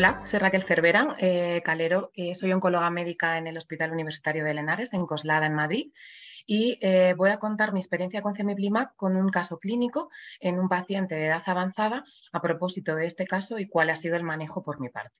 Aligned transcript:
Hola, 0.00 0.22
soy 0.22 0.38
Raquel 0.38 0.62
Cervera, 0.62 1.14
eh, 1.18 1.60
Calero, 1.62 2.10
eh, 2.14 2.34
soy 2.34 2.54
oncóloga 2.54 2.88
médica 2.88 3.36
en 3.36 3.46
el 3.46 3.58
Hospital 3.58 3.92
Universitario 3.92 4.44
de 4.44 4.54
Lenares, 4.54 4.94
en 4.94 5.04
Coslada, 5.04 5.44
en 5.44 5.52
Madrid, 5.52 5.92
y 6.46 6.78
eh, 6.80 7.12
voy 7.18 7.28
a 7.28 7.38
contar 7.38 7.74
mi 7.74 7.80
experiencia 7.80 8.22
con 8.22 8.34
Cemiplimab 8.34 8.96
con 8.96 9.14
un 9.14 9.28
caso 9.28 9.58
clínico 9.58 10.08
en 10.40 10.58
un 10.58 10.70
paciente 10.70 11.16
de 11.16 11.26
edad 11.26 11.42
avanzada 11.44 12.02
a 12.32 12.40
propósito 12.40 12.94
de 12.94 13.04
este 13.04 13.26
caso 13.26 13.58
y 13.58 13.68
cuál 13.68 13.90
ha 13.90 13.94
sido 13.94 14.16
el 14.16 14.22
manejo 14.22 14.62
por 14.62 14.80
mi 14.80 14.88
parte. 14.88 15.14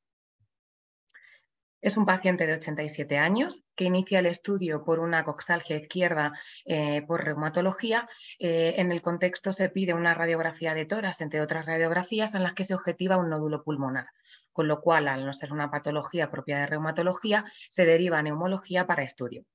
Es 1.81 1.97
un 1.97 2.05
paciente 2.05 2.47
de 2.47 2.53
87 2.53 3.17
años 3.17 3.63
que 3.75 3.85
inicia 3.85 4.19
el 4.19 4.27
estudio 4.27 4.85
por 4.85 5.01
una 5.01 5.25
coxalgia 5.25 5.77
izquierda 5.77 6.33
eh, 6.67 7.01
por 7.07 7.25
reumatología. 7.25 8.07
Eh, 8.39 8.75
en 8.77 8.93
el 8.93 9.01
contexto 9.01 9.53
se 9.53 9.71
pide 9.71 9.95
una 9.95 10.13
radiografía 10.13 10.75
de 10.75 10.85
toras, 10.85 11.23
entre 11.23 11.41
otras 11.41 11.65
radiografías, 11.65 12.35
en 12.35 12.43
las 12.43 12.53
que 12.53 12.65
se 12.65 12.75
objetiva 12.75 13.17
un 13.17 13.31
nódulo 13.31 13.63
pulmonar, 13.63 14.09
con 14.53 14.69
lo 14.69 14.83
cual, 14.83 15.09
al 15.09 15.25
no 15.25 15.33
ser 15.33 15.53
una 15.55 15.71
patología 15.71 16.31
propia 16.31 16.59
de 16.59 16.67
reumatología, 16.67 17.47
se 17.71 17.87
deriva 17.87 18.19
a 18.19 18.23
neumología 18.23 18.87
para 18.87 19.03
estudio. 19.03 19.47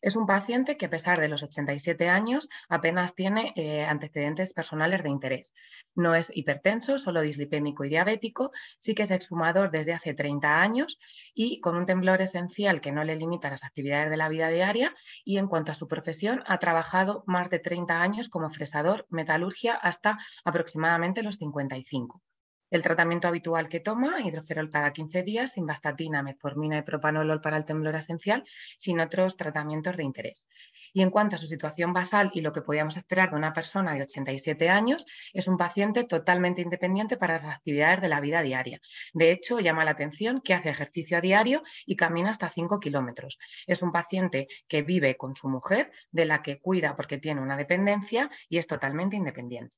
Es 0.00 0.14
un 0.14 0.26
paciente 0.26 0.76
que 0.76 0.86
a 0.86 0.90
pesar 0.90 1.20
de 1.20 1.28
los 1.28 1.42
87 1.42 2.08
años 2.08 2.48
apenas 2.68 3.14
tiene 3.14 3.52
eh, 3.56 3.84
antecedentes 3.84 4.52
personales 4.52 5.02
de 5.02 5.08
interés. 5.08 5.54
No 5.94 6.14
es 6.14 6.30
hipertenso, 6.34 6.98
solo 6.98 7.20
dislipémico 7.20 7.84
y 7.84 7.88
diabético, 7.88 8.52
sí 8.78 8.94
que 8.94 9.02
es 9.02 9.10
exfumador 9.10 9.70
desde 9.70 9.94
hace 9.94 10.14
30 10.14 10.60
años 10.60 10.98
y 11.34 11.60
con 11.60 11.76
un 11.76 11.86
temblor 11.86 12.22
esencial 12.22 12.80
que 12.80 12.92
no 12.92 13.02
le 13.02 13.16
limita 13.16 13.50
las 13.50 13.64
actividades 13.64 14.10
de 14.10 14.16
la 14.16 14.28
vida 14.28 14.48
diaria 14.48 14.94
y 15.24 15.38
en 15.38 15.48
cuanto 15.48 15.72
a 15.72 15.74
su 15.74 15.88
profesión 15.88 16.44
ha 16.46 16.58
trabajado 16.58 17.24
más 17.26 17.50
de 17.50 17.58
30 17.58 18.00
años 18.00 18.28
como 18.28 18.50
fresador, 18.50 19.06
metalurgia 19.10 19.74
hasta 19.74 20.18
aproximadamente 20.44 21.22
los 21.22 21.36
55. 21.36 22.22
El 22.70 22.82
tratamiento 22.82 23.28
habitual 23.28 23.68
que 23.68 23.80
toma, 23.80 24.20
hidroferol 24.20 24.68
cada 24.68 24.92
15 24.92 25.22
días, 25.22 25.52
simvastatina, 25.52 26.22
metformina 26.22 26.76
y 26.76 26.82
propanolol 26.82 27.40
para 27.40 27.56
el 27.56 27.64
temblor 27.64 27.94
esencial, 27.94 28.44
sin 28.76 29.00
otros 29.00 29.38
tratamientos 29.38 29.96
de 29.96 30.04
interés. 30.04 30.48
Y 30.92 31.00
en 31.00 31.10
cuanto 31.10 31.36
a 31.36 31.38
su 31.38 31.46
situación 31.46 31.94
basal 31.94 32.30
y 32.34 32.42
lo 32.42 32.52
que 32.52 32.60
podíamos 32.60 32.98
esperar 32.98 33.30
de 33.30 33.36
una 33.36 33.54
persona 33.54 33.94
de 33.94 34.02
87 34.02 34.68
años, 34.68 35.06
es 35.32 35.48
un 35.48 35.56
paciente 35.56 36.04
totalmente 36.04 36.60
independiente 36.60 37.16
para 37.16 37.34
las 37.34 37.46
actividades 37.46 38.02
de 38.02 38.08
la 38.08 38.20
vida 38.20 38.42
diaria. 38.42 38.80
De 39.14 39.30
hecho, 39.30 39.60
llama 39.60 39.86
la 39.86 39.92
atención 39.92 40.42
que 40.42 40.52
hace 40.52 40.68
ejercicio 40.68 41.16
a 41.16 41.20
diario 41.22 41.62
y 41.86 41.96
camina 41.96 42.30
hasta 42.30 42.50
5 42.50 42.80
kilómetros. 42.80 43.38
Es 43.66 43.80
un 43.80 43.92
paciente 43.92 44.46
que 44.68 44.82
vive 44.82 45.16
con 45.16 45.36
su 45.36 45.48
mujer, 45.48 45.90
de 46.10 46.26
la 46.26 46.42
que 46.42 46.60
cuida 46.60 46.96
porque 46.96 47.16
tiene 47.16 47.40
una 47.40 47.56
dependencia 47.56 48.30
y 48.48 48.58
es 48.58 48.66
totalmente 48.66 49.16
independiente. 49.16 49.74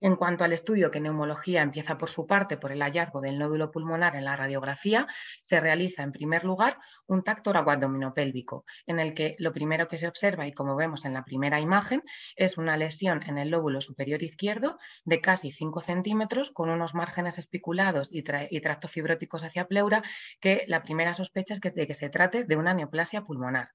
En 0.00 0.14
cuanto 0.14 0.44
al 0.44 0.52
estudio 0.52 0.92
que 0.92 1.00
neumología 1.00 1.60
empieza 1.60 1.98
por 1.98 2.08
su 2.08 2.24
parte 2.24 2.56
por 2.56 2.70
el 2.70 2.82
hallazgo 2.82 3.20
del 3.20 3.36
nódulo 3.36 3.72
pulmonar 3.72 4.14
en 4.14 4.24
la 4.24 4.36
radiografía, 4.36 5.08
se 5.42 5.58
realiza 5.58 6.04
en 6.04 6.12
primer 6.12 6.44
lugar 6.44 6.78
un 7.08 7.24
tacto 7.24 7.50
abdominopélvico, 7.50 8.64
en 8.86 9.00
el 9.00 9.12
que 9.12 9.34
lo 9.40 9.52
primero 9.52 9.88
que 9.88 9.98
se 9.98 10.06
observa, 10.06 10.46
y 10.46 10.52
como 10.52 10.76
vemos 10.76 11.04
en 11.04 11.14
la 11.14 11.24
primera 11.24 11.58
imagen, 11.58 12.04
es 12.36 12.58
una 12.58 12.76
lesión 12.76 13.24
en 13.24 13.38
el 13.38 13.50
lóbulo 13.50 13.80
superior 13.80 14.22
izquierdo 14.22 14.78
de 15.04 15.20
casi 15.20 15.50
5 15.50 15.80
centímetros 15.80 16.52
con 16.52 16.70
unos 16.70 16.94
márgenes 16.94 17.38
espiculados 17.38 18.08
y, 18.12 18.22
tracto 18.22 18.86
fibróticos 18.86 19.42
hacia 19.42 19.66
pleura, 19.66 20.02
que 20.40 20.62
la 20.68 20.84
primera 20.84 21.14
sospecha 21.14 21.54
es 21.54 21.60
de 21.60 21.86
que 21.88 21.94
se 21.94 22.08
trate 22.08 22.44
de 22.44 22.56
una 22.56 22.72
neoplasia 22.72 23.22
pulmonar. 23.22 23.70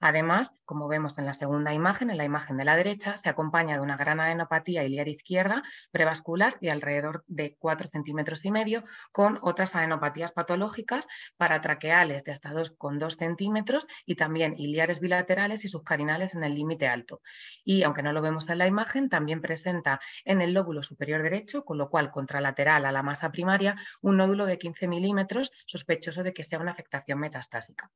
Además, 0.00 0.52
como 0.64 0.88
vemos 0.88 1.18
en 1.18 1.26
la 1.26 1.32
segunda 1.32 1.72
imagen, 1.72 2.10
en 2.10 2.18
la 2.18 2.24
imagen 2.24 2.56
de 2.56 2.64
la 2.64 2.76
derecha, 2.76 3.16
se 3.16 3.28
acompaña 3.28 3.76
de 3.76 3.80
una 3.80 3.96
gran 3.96 4.20
adenopatía 4.20 4.84
iliar 4.84 5.08
izquierda 5.08 5.62
prevascular 5.90 6.58
de 6.60 6.70
alrededor 6.70 7.24
de 7.26 7.56
4 7.58 7.88
centímetros 7.88 8.44
y 8.44 8.50
medio, 8.50 8.84
con 9.12 9.38
otras 9.42 9.74
adenopatías 9.74 10.32
patológicas 10.32 11.06
paratraqueales 11.36 12.24
de 12.24 12.32
hasta 12.32 12.52
2,2 12.52 13.16
centímetros 13.16 13.86
y 14.04 14.16
también 14.16 14.54
iliares 14.58 15.00
bilaterales 15.00 15.64
y 15.64 15.68
subcarinales 15.68 16.34
en 16.34 16.44
el 16.44 16.54
límite 16.54 16.88
alto. 16.88 17.22
Y 17.64 17.82
aunque 17.82 18.02
no 18.02 18.12
lo 18.12 18.22
vemos 18.22 18.48
en 18.48 18.58
la 18.58 18.66
imagen, 18.66 19.08
también 19.08 19.40
presenta 19.40 20.00
en 20.24 20.40
el 20.40 20.52
lóbulo 20.52 20.82
superior 20.82 21.22
derecho, 21.22 21.64
con 21.64 21.78
lo 21.78 21.88
cual 21.88 22.10
contralateral 22.10 22.84
a 22.84 22.92
la 22.92 23.02
masa 23.02 23.30
primaria, 23.30 23.76
un 24.00 24.16
nódulo 24.16 24.46
de 24.46 24.58
15 24.58 24.88
milímetros 24.88 25.52
sospechoso 25.66 26.22
de 26.22 26.32
que 26.32 26.44
sea 26.44 26.58
una 26.58 26.72
afectación 26.72 27.18
metastásica. 27.18 27.90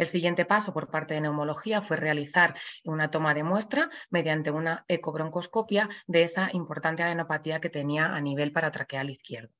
El 0.00 0.06
siguiente 0.06 0.46
paso 0.46 0.72
por 0.72 0.88
parte 0.88 1.12
de 1.12 1.20
neumología 1.20 1.82
fue 1.82 1.98
realizar 1.98 2.54
una 2.84 3.10
toma 3.10 3.34
de 3.34 3.42
muestra 3.42 3.90
mediante 4.08 4.50
una 4.50 4.86
ecobroncoscopia 4.88 5.90
de 6.06 6.22
esa 6.22 6.48
importante 6.54 7.02
adenopatía 7.02 7.60
que 7.60 7.68
tenía 7.68 8.06
a 8.06 8.20
nivel 8.22 8.50
paratraqueal 8.50 9.10
izquierdo. 9.10 9.59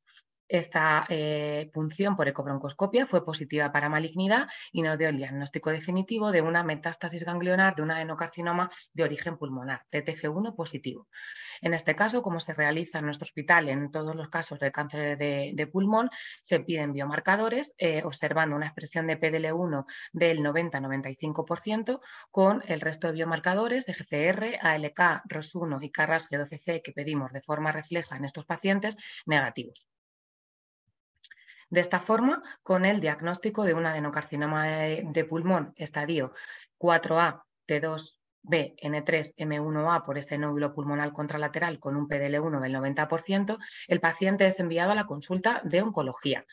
Esta 0.50 1.06
eh, 1.08 1.70
punción 1.72 2.16
por 2.16 2.26
ecobroncoscopia 2.26 3.06
fue 3.06 3.24
positiva 3.24 3.70
para 3.70 3.88
malignidad 3.88 4.48
y 4.72 4.82
nos 4.82 4.98
dio 4.98 5.08
el 5.08 5.16
diagnóstico 5.16 5.70
definitivo 5.70 6.32
de 6.32 6.42
una 6.42 6.64
metástasis 6.64 7.22
ganglionar 7.24 7.76
de 7.76 7.82
un 7.82 7.92
adenocarcinoma 7.92 8.68
de 8.92 9.04
origen 9.04 9.38
pulmonar, 9.38 9.86
TTF1 9.92 10.56
positivo. 10.56 11.06
En 11.60 11.72
este 11.72 11.94
caso, 11.94 12.20
como 12.22 12.40
se 12.40 12.52
realiza 12.52 12.98
en 12.98 13.04
nuestro 13.04 13.26
hospital 13.26 13.68
en 13.68 13.92
todos 13.92 14.16
los 14.16 14.28
casos 14.28 14.58
de 14.58 14.72
cáncer 14.72 15.16
de, 15.16 15.66
pulmón, 15.68 16.10
se 16.42 16.58
piden 16.58 16.92
biomarcadores 16.92 17.72
eh, 17.78 18.02
observando 18.04 18.56
una 18.56 18.66
expresión 18.66 19.06
de 19.06 19.20
PDL1 19.20 19.86
del 20.12 20.40
90-95% 20.40 22.00
con 22.32 22.64
el 22.66 22.80
resto 22.80 23.06
de 23.06 23.12
biomarcadores 23.12 23.86
de 23.86 23.92
GPR, 23.92 24.58
ALK, 24.60 25.22
ROS1 25.28 25.78
y 25.80 25.90
CARRAS 25.92 26.28
G12C 26.28 26.82
que 26.82 26.90
pedimos 26.90 27.30
de 27.30 27.40
forma 27.40 27.70
refleja 27.70 28.16
en 28.16 28.24
estos 28.24 28.46
pacientes 28.46 28.96
negativos. 29.26 29.86
De 31.70 31.80
esta 31.80 32.00
forma, 32.00 32.42
con 32.64 32.84
el 32.84 33.00
diagnóstico 33.00 33.64
de 33.64 33.74
un 33.74 33.86
adenocarcinoma 33.86 34.66
de, 34.66 35.24
pulmón 35.28 35.72
estadio 35.76 36.32
4A, 36.78 37.44
T2, 37.68 38.18
B, 38.42 38.74
N3, 38.82 39.34
M1A 39.36 40.04
por 40.04 40.18
este 40.18 40.36
nódulo 40.36 40.74
pulmonar 40.74 41.12
contralateral 41.12 41.78
con 41.78 41.94
un 41.94 42.08
PDL1 42.08 42.60
del 42.60 42.74
90%, 42.74 43.58
el 43.86 44.00
paciente 44.00 44.46
es 44.46 44.58
enviado 44.58 44.90
a 44.90 44.96
la 44.96 45.06
consulta 45.06 45.60
de 45.62 45.82
oncología. 45.82 46.44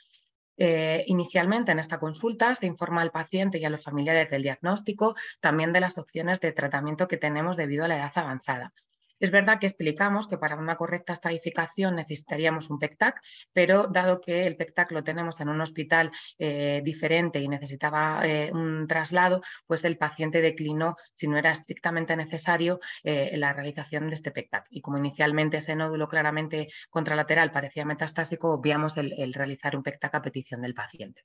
Eh, 0.60 1.04
inicialmente 1.08 1.72
en 1.72 1.80
esta 1.80 2.00
consulta 2.00 2.54
se 2.54 2.66
informa 2.68 3.02
al 3.02 3.12
paciente 3.12 3.58
y 3.58 3.66
a 3.66 3.70
los 3.70 3.84
familiares 3.84 4.30
del 4.30 4.44
diagnóstico, 4.44 5.16
también 5.40 5.74
de 5.74 5.80
las 5.80 5.98
opciones 5.98 6.40
de 6.42 6.52
tratamiento 6.52 7.08
que 7.08 7.18
tenemos 7.18 7.58
debido 7.58 7.86
a 7.86 7.88
la 7.88 7.98
edad 7.98 8.12
avanzada. 8.16 8.74
Es 9.20 9.32
verdad 9.32 9.60
que 9.60 9.68
explicamos 9.68 10.28
que 10.28 10.38
para 10.38 10.56
una 10.56 10.76
correcta 10.76 11.14
estadificación 11.14 11.96
necesitaríamos 11.96 12.70
un 12.70 12.80
PECTAC, 12.80 13.20
pero 13.52 13.88
dado 13.88 14.22
que 14.22 14.46
el 14.46 14.56
PECTAC 14.56 14.92
lo 14.92 15.04
tenemos 15.04 15.40
en 15.40 15.50
un 15.50 15.62
hospital 15.62 16.12
eh, 16.38 16.82
diferente 16.84 17.40
y 17.40 17.48
necesitaba 17.48 18.22
eh, 18.28 18.52
un 18.54 18.88
traslado, 18.88 19.42
pues 19.66 19.84
el 19.86 19.98
paciente 19.98 20.42
declinó, 20.42 20.98
si 21.14 21.28
no 21.28 21.38
era 21.38 21.52
estrictamente 21.52 22.16
necesario, 22.16 22.80
eh, 23.04 23.36
la 23.38 23.54
realización 23.54 24.08
de 24.08 24.14
este 24.14 24.32
PECTAC. 24.32 24.68
Y 24.70 24.82
como 24.82 24.98
inicialmente 24.98 25.58
ese 25.58 25.76
nódulo 25.76 26.08
claramente 26.08 26.68
contralateral 26.90 27.52
parecía 27.52 27.86
metastásico, 27.86 28.52
obviamos 28.52 28.98
el 28.98 29.34
realizar 29.34 29.76
un 29.76 29.84
PECTAC 29.84 30.16
a 30.16 30.22
petición 30.22 30.62
del 30.62 30.74
paciente. 30.74 31.24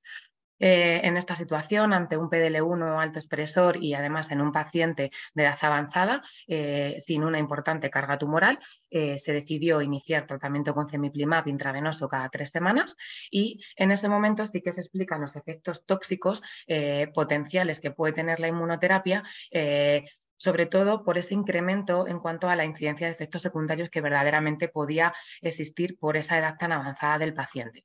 Eh, 0.65 1.01
en 1.03 1.17
esta 1.17 1.35
situación, 1.35 1.93
ante 1.93 2.17
un 2.17 2.31
PDL1 2.31 3.01
alto 3.03 3.19
expresor 3.19 3.83
y 3.83 3.95
además 3.95 4.31
en 4.31 4.41
un 4.41 4.53
paciente 4.53 5.11
de 5.35 5.43
edad 5.43 5.59
avanzada, 5.63 6.23
eh, 6.47 6.99
sin 7.01 7.25
una 7.25 7.41
importante 7.41 7.91
carga 7.91 8.17
tumoral, 8.17 8.61
eh, 8.89 9.19
se 9.19 9.33
decidió 9.33 9.83
iniciar 9.83 10.25
tratamiento 10.29 10.73
con 10.73 10.89
cemiplimab 10.89 11.49
intravenoso 11.49 12.07
cada 12.07 12.29
tres 12.29 12.51
semanas 12.51 12.97
y 13.29 13.61
en 13.75 13.91
ese 13.91 14.09
momento 14.09 14.47
sí 14.47 14.63
que 14.63 14.71
se 14.71 14.83
explican 14.83 15.21
los 15.21 15.35
efectos 15.35 15.85
tóxicos 15.85 16.43
potenciales 17.13 17.81
que 17.81 17.91
puede 17.91 18.13
tener 18.13 18.39
la 18.39 18.49
inmunoterapia 18.49 19.25
sobre 20.37 20.67
todo 20.67 21.05
por 21.05 21.19
ese 21.19 21.35
incremento 21.35 22.07
en 22.07 22.21
cuanto 22.21 22.49
a 22.49 22.57
la 22.57 22.65
incidencia 22.65 23.07
de 23.07 23.13
efectos 23.13 23.43
secundarios 23.43 23.91
que 23.91 24.01
verdaderamente 24.01 24.69
podía 24.69 25.13
existir 25.41 25.99
por 25.99 26.17
esa 26.17 26.39
edad 26.39 26.57
tan 26.59 26.73
avanzada 26.73 27.19
del 27.19 27.35
paciente. 27.35 27.85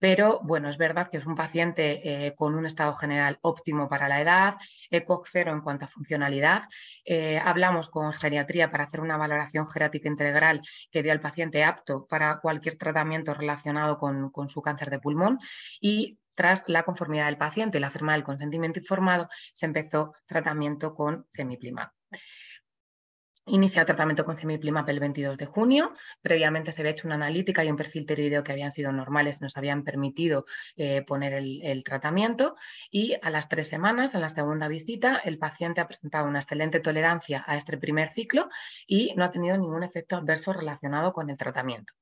Pero 0.00 0.40
bueno, 0.42 0.68
es 0.68 0.78
verdad 0.78 1.08
que 1.08 1.18
es 1.18 1.26
un 1.26 1.36
paciente 1.36 2.26
eh, 2.26 2.34
con 2.34 2.54
un 2.54 2.66
estado 2.66 2.92
general 2.94 3.38
óptimo 3.42 3.88
para 3.88 4.08
la 4.08 4.20
edad, 4.20 4.54
ECOG 4.90 5.26
cero 5.30 5.52
en 5.52 5.60
cuanto 5.60 5.84
a 5.84 5.88
funcionalidad. 5.88 6.62
Eh, 7.04 7.38
hablamos 7.38 7.90
con 7.90 8.12
geriatría 8.12 8.70
para 8.70 8.84
hacer 8.84 9.00
una 9.00 9.16
valoración 9.16 9.68
gerática 9.68 10.08
integral 10.08 10.62
que 10.90 11.02
dio 11.02 11.12
al 11.12 11.20
paciente 11.20 11.62
apto 11.62 12.06
para 12.08 12.40
cualquier 12.40 12.76
tratamiento 12.76 13.34
relacionado 13.34 13.98
con, 13.98 14.30
con 14.30 14.48
su 14.48 14.62
cáncer 14.62 14.90
de 14.90 14.98
pulmón 14.98 15.38
y 15.80 16.18
tras 16.34 16.64
la 16.66 16.84
conformidad 16.84 17.26
del 17.26 17.36
paciente 17.36 17.76
y 17.76 17.80
la 17.82 17.90
firma 17.90 18.14
del 18.14 18.24
consentimiento 18.24 18.78
informado, 18.78 19.28
se 19.52 19.66
empezó 19.66 20.14
tratamiento 20.26 20.94
con 20.94 21.26
semiplimab. 21.30 21.90
Inicia 23.52 23.84
tratamiento 23.84 24.24
con 24.24 24.36
cemiplimab 24.36 24.88
el 24.90 25.00
22 25.00 25.36
de 25.36 25.46
junio. 25.46 25.92
Previamente 26.22 26.70
se 26.70 26.82
había 26.82 26.92
hecho 26.92 27.08
una 27.08 27.16
analítica 27.16 27.64
y 27.64 27.70
un 27.70 27.76
perfil 27.76 28.06
tiroideo 28.06 28.44
que 28.44 28.52
habían 28.52 28.70
sido 28.70 28.92
normales, 28.92 29.42
nos 29.42 29.56
habían 29.56 29.82
permitido 29.82 30.44
eh, 30.76 31.02
poner 31.02 31.32
el, 31.32 31.82
tratamiento. 31.82 32.54
Y 32.92 33.16
a 33.20 33.28
las 33.28 33.48
tres 33.48 33.66
semanas, 33.66 34.14
en 34.14 34.20
la 34.20 34.28
segunda 34.28 34.68
visita, 34.68 35.16
el 35.16 35.36
paciente 35.38 35.80
ha 35.80 35.88
presentado 35.88 36.28
una 36.28 36.38
excelente 36.38 36.78
tolerancia 36.78 37.42
a 37.44 37.56
este 37.56 37.76
primer 37.76 38.12
ciclo 38.12 38.48
y 38.86 39.14
no 39.16 39.24
ha 39.24 39.32
tenido 39.32 39.58
ningún 39.58 39.82
efecto 39.82 40.16
adverso 40.16 40.52
relacionado 40.52 41.12
con 41.12 41.28
el 41.28 41.36
tratamiento. 41.36 41.92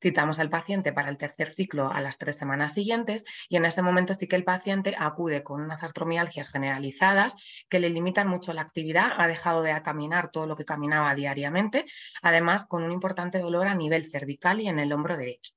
Citamos 0.00 0.38
al 0.38 0.50
paciente 0.50 0.92
para 0.92 1.08
el 1.08 1.18
tercer 1.18 1.54
ciclo 1.54 1.90
a 1.90 2.00
las 2.00 2.18
tres 2.18 2.36
semanas 2.36 2.74
siguientes 2.74 3.24
y 3.48 3.56
en 3.56 3.64
ese 3.64 3.82
momento 3.82 4.14
sí 4.14 4.28
que 4.28 4.36
el 4.36 4.44
paciente 4.44 4.94
acude 4.98 5.42
con 5.42 5.62
unas 5.62 5.82
artromialgias 5.82 6.50
generalizadas 6.50 7.36
que 7.68 7.80
le 7.80 7.90
limitan 7.90 8.28
mucho 8.28 8.52
la 8.52 8.62
actividad, 8.62 9.12
ha 9.16 9.26
dejado 9.26 9.62
de 9.62 9.80
caminar 9.82 10.30
todo 10.30 10.46
lo 10.46 10.56
que 10.56 10.64
caminaba 10.64 11.14
diariamente, 11.14 11.86
además 12.22 12.66
con 12.66 12.82
un 12.82 12.92
importante 12.92 13.38
dolor 13.38 13.66
a 13.66 13.74
nivel 13.74 14.10
cervical 14.10 14.60
y 14.60 14.68
en 14.68 14.78
el 14.78 14.92
hombro 14.92 15.16
derecho. 15.16 15.55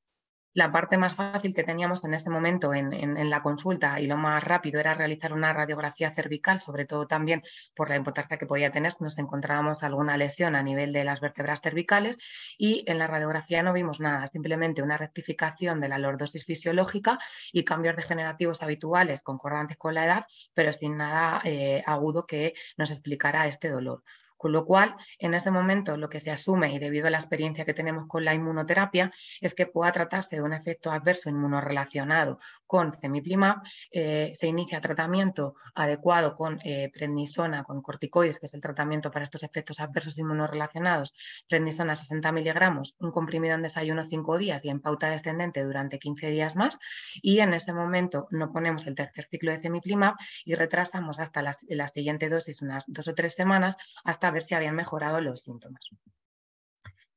La 0.54 0.72
parte 0.72 0.98
más 0.98 1.14
fácil 1.14 1.54
que 1.54 1.64
teníamos 1.64 2.04
en 2.04 2.16
ese 2.16 2.32
momento 2.32 2.74
en, 2.74 3.30
la 3.30 3.42
consulta 3.42 4.00
y 4.00 4.08
lo 4.08 4.18
más 4.18 4.44
rápido 4.44 4.80
era 4.80 4.96
realizar 4.96 5.32
una 5.32 5.54
radiografía 5.54 6.12
cervical, 6.12 6.60
sobre 6.60 6.86
todo 6.86 7.06
también 7.06 7.44
por 7.76 7.90
la 7.90 7.96
importancia 7.96 8.38
que 8.38 8.48
podía 8.48 8.72
tener 8.72 8.92
si 8.92 9.04
nos 9.04 9.20
encontrábamos 9.20 9.84
alguna 9.84 10.18
lesión 10.18 10.56
a 10.56 10.64
nivel 10.64 10.92
de 10.92 11.04
las 11.04 11.22
vértebras 11.22 11.62
cervicales 11.62 12.18
y 12.58 12.84
en 12.88 12.98
la 12.98 13.06
radiografía 13.06 13.62
no 13.62 13.74
vimos 13.74 14.00
nada, 14.00 14.26
simplemente 14.26 14.82
una 14.82 14.98
rectificación 14.98 15.82
de 15.82 15.90
la 15.90 16.00
lordosis 16.00 16.46
fisiológica 16.46 17.20
y 17.52 17.64
cambios 17.64 17.96
degenerativos 17.96 18.64
habituales 18.64 19.22
concordantes 19.22 19.78
con 19.78 19.94
la 19.94 20.06
edad, 20.06 20.26
pero 20.56 20.74
sin 20.74 20.98
nada 20.98 21.42
eh, 21.44 21.84
agudo 21.86 22.26
que 22.26 22.56
nos 22.76 22.90
explicara 22.90 23.46
este 23.46 23.70
dolor. 23.70 24.04
Con 24.40 24.54
lo 24.54 24.66
cual, 24.66 24.96
en 25.18 25.34
ese 25.34 25.52
momento 25.52 25.98
lo 25.98 26.10
que 26.10 26.22
se 26.22 26.32
asume, 26.32 26.74
y 26.74 26.80
debido 26.80 27.08
a 27.08 27.10
la 27.10 27.18
experiencia 27.18 27.66
que 27.66 27.74
tenemos 27.74 28.08
con 28.08 28.24
la 28.24 28.34
inmunoterapia, 28.34 29.12
es 29.42 29.54
que 29.54 29.66
pueda 29.66 29.92
tratarse 29.92 30.38
de 30.38 30.42
un 30.42 30.54
efecto 30.54 30.92
adverso 30.92 31.30
inmunorrelacionado 31.30 32.40
con 32.66 32.94
cemiplimab, 32.94 33.58
eh, 33.92 34.32
se 34.34 34.48
inicia 34.48 34.80
tratamiento 34.80 35.56
adecuado 35.76 36.38
con 36.38 36.58
eh, 36.64 36.90
prednisona, 36.94 37.66
con 37.66 37.82
corticoides, 37.82 38.40
que 38.40 38.46
es 38.46 38.54
el 38.54 38.62
tratamiento 38.62 39.12
para 39.12 39.24
estos 39.24 39.44
efectos 39.44 39.82
adversos 39.82 40.18
inmunorrelacionados, 40.18 41.14
prednisona 41.50 41.96
60 41.96 42.32
miligramos, 42.32 42.96
un 43.02 43.12
comprimido 43.12 43.56
en 43.56 43.64
desayuno 43.64 44.06
5 44.06 44.38
días 44.38 44.64
y 44.64 44.70
en 44.70 44.80
pauta 44.80 45.10
descendente 45.10 45.66
durante 45.66 46.00
15 46.00 46.30
días 46.30 46.56
más, 46.56 46.80
y 47.22 47.42
en 47.42 47.54
ese 47.54 47.74
momento 47.74 48.30
no 48.32 48.54
ponemos 48.54 48.88
el 48.88 48.96
tercer 48.96 49.28
ciclo 49.30 49.52
de 49.52 49.60
cemiplimab 49.60 50.16
y 50.46 50.56
retrasamos 50.56 51.20
hasta 51.20 51.42
la, 51.42 51.52
la 51.68 51.88
siguiente 51.90 52.30
dosis 52.30 52.62
unas 52.62 52.86
dos 52.88 53.10
o 53.10 53.16
tres 53.16 53.34
semanas 53.36 53.76
hasta 54.06 54.29
ver 54.32 54.42
si 54.42 54.56
habían 54.56 54.76
mejorado 54.76 55.22
los 55.22 55.42
síntomas. 55.42 55.90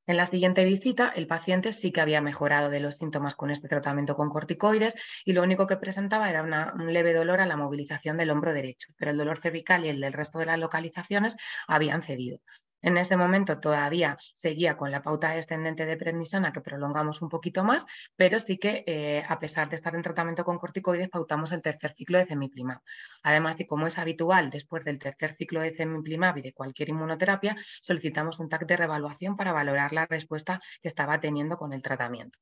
En 0.07 0.17
la 0.17 0.27
siguiente 0.27 0.65
visita, 0.65 1.13
el 1.15 1.29
paciente 1.29 1.71
sí 1.71 1.93
que 1.93 2.01
había 2.01 2.21
mejorado 2.21 2.71
de 2.71 2.81
los 2.81 2.97
síntomas 2.97 3.37
con 3.37 3.51
este 3.51 3.69
tratamiento 3.69 4.17
con 4.17 4.31
corticoides 4.31 4.97
y 5.25 5.33
lo 5.33 5.45
único 5.45 5.69
que 5.69 5.77
presentaba 5.77 6.29
era 6.29 6.43
un 6.75 6.93
leve 6.93 7.15
dolor 7.15 7.41
a 7.41 7.47
la 7.47 7.57
movilización 7.57 8.17
del 8.17 8.31
hombro 8.31 8.53
derecho, 8.53 8.89
pero 8.97 9.13
el 9.13 9.17
dolor 9.17 9.39
cervical 9.39 9.85
y 9.85 9.91
el 9.91 10.01
del 10.01 10.13
resto 10.13 10.41
de 10.41 10.47
las 10.47 10.59
localizaciones 10.59 11.37
habían 11.69 12.03
cedido. 12.03 12.41
En 12.83 12.97
ese 12.99 13.17
momento 13.17 13.61
todavía 13.61 14.19
seguía 14.35 14.77
con 14.77 14.91
la 14.91 15.03
pauta 15.03 15.31
descendente 15.31 15.87
de 15.87 15.97
prednisona 15.97 16.53
que 16.53 16.61
prolongamos 16.61 17.23
un 17.23 17.29
poquito 17.29 17.65
más, 17.65 17.87
pero 18.17 18.39
sí 18.41 18.59
que 18.59 18.85
eh, 18.87 19.25
a 19.29 19.39
pesar 19.39 19.69
de 19.69 19.77
estar 19.77 19.95
en 19.95 20.03
tratamiento 20.03 20.45
con 20.45 20.59
corticoides 20.59 21.09
pautamos 21.09 21.53
el 21.53 21.63
tercer 21.63 21.93
ciclo 21.93 22.19
de 22.19 22.27
cemiplimab. 22.27 22.81
Además, 23.23 23.59
y 23.61 23.67
como 23.67 23.87
es 23.87 23.99
habitual 23.99 24.51
después 24.51 24.85
del 24.85 24.99
tercer 24.99 25.37
ciclo 25.37 25.61
de 25.61 25.73
cemiplimab 25.73 26.39
y 26.39 26.43
de 26.43 26.53
cualquier 26.53 26.89
inmunoterapia, 26.91 27.57
solicitamos 27.81 28.41
un 28.41 28.49
TAC 28.49 28.67
de 28.67 28.77
revaluación 28.77 29.37
para 29.37 29.53
valorar 29.53 29.93
la 29.93 30.07
respuesta 30.07 30.61
que 30.81 30.89
estaba 30.89 31.21
teniendo 31.21 31.57
con 31.57 31.73
el 31.73 31.83
tratamiento. 31.83 32.39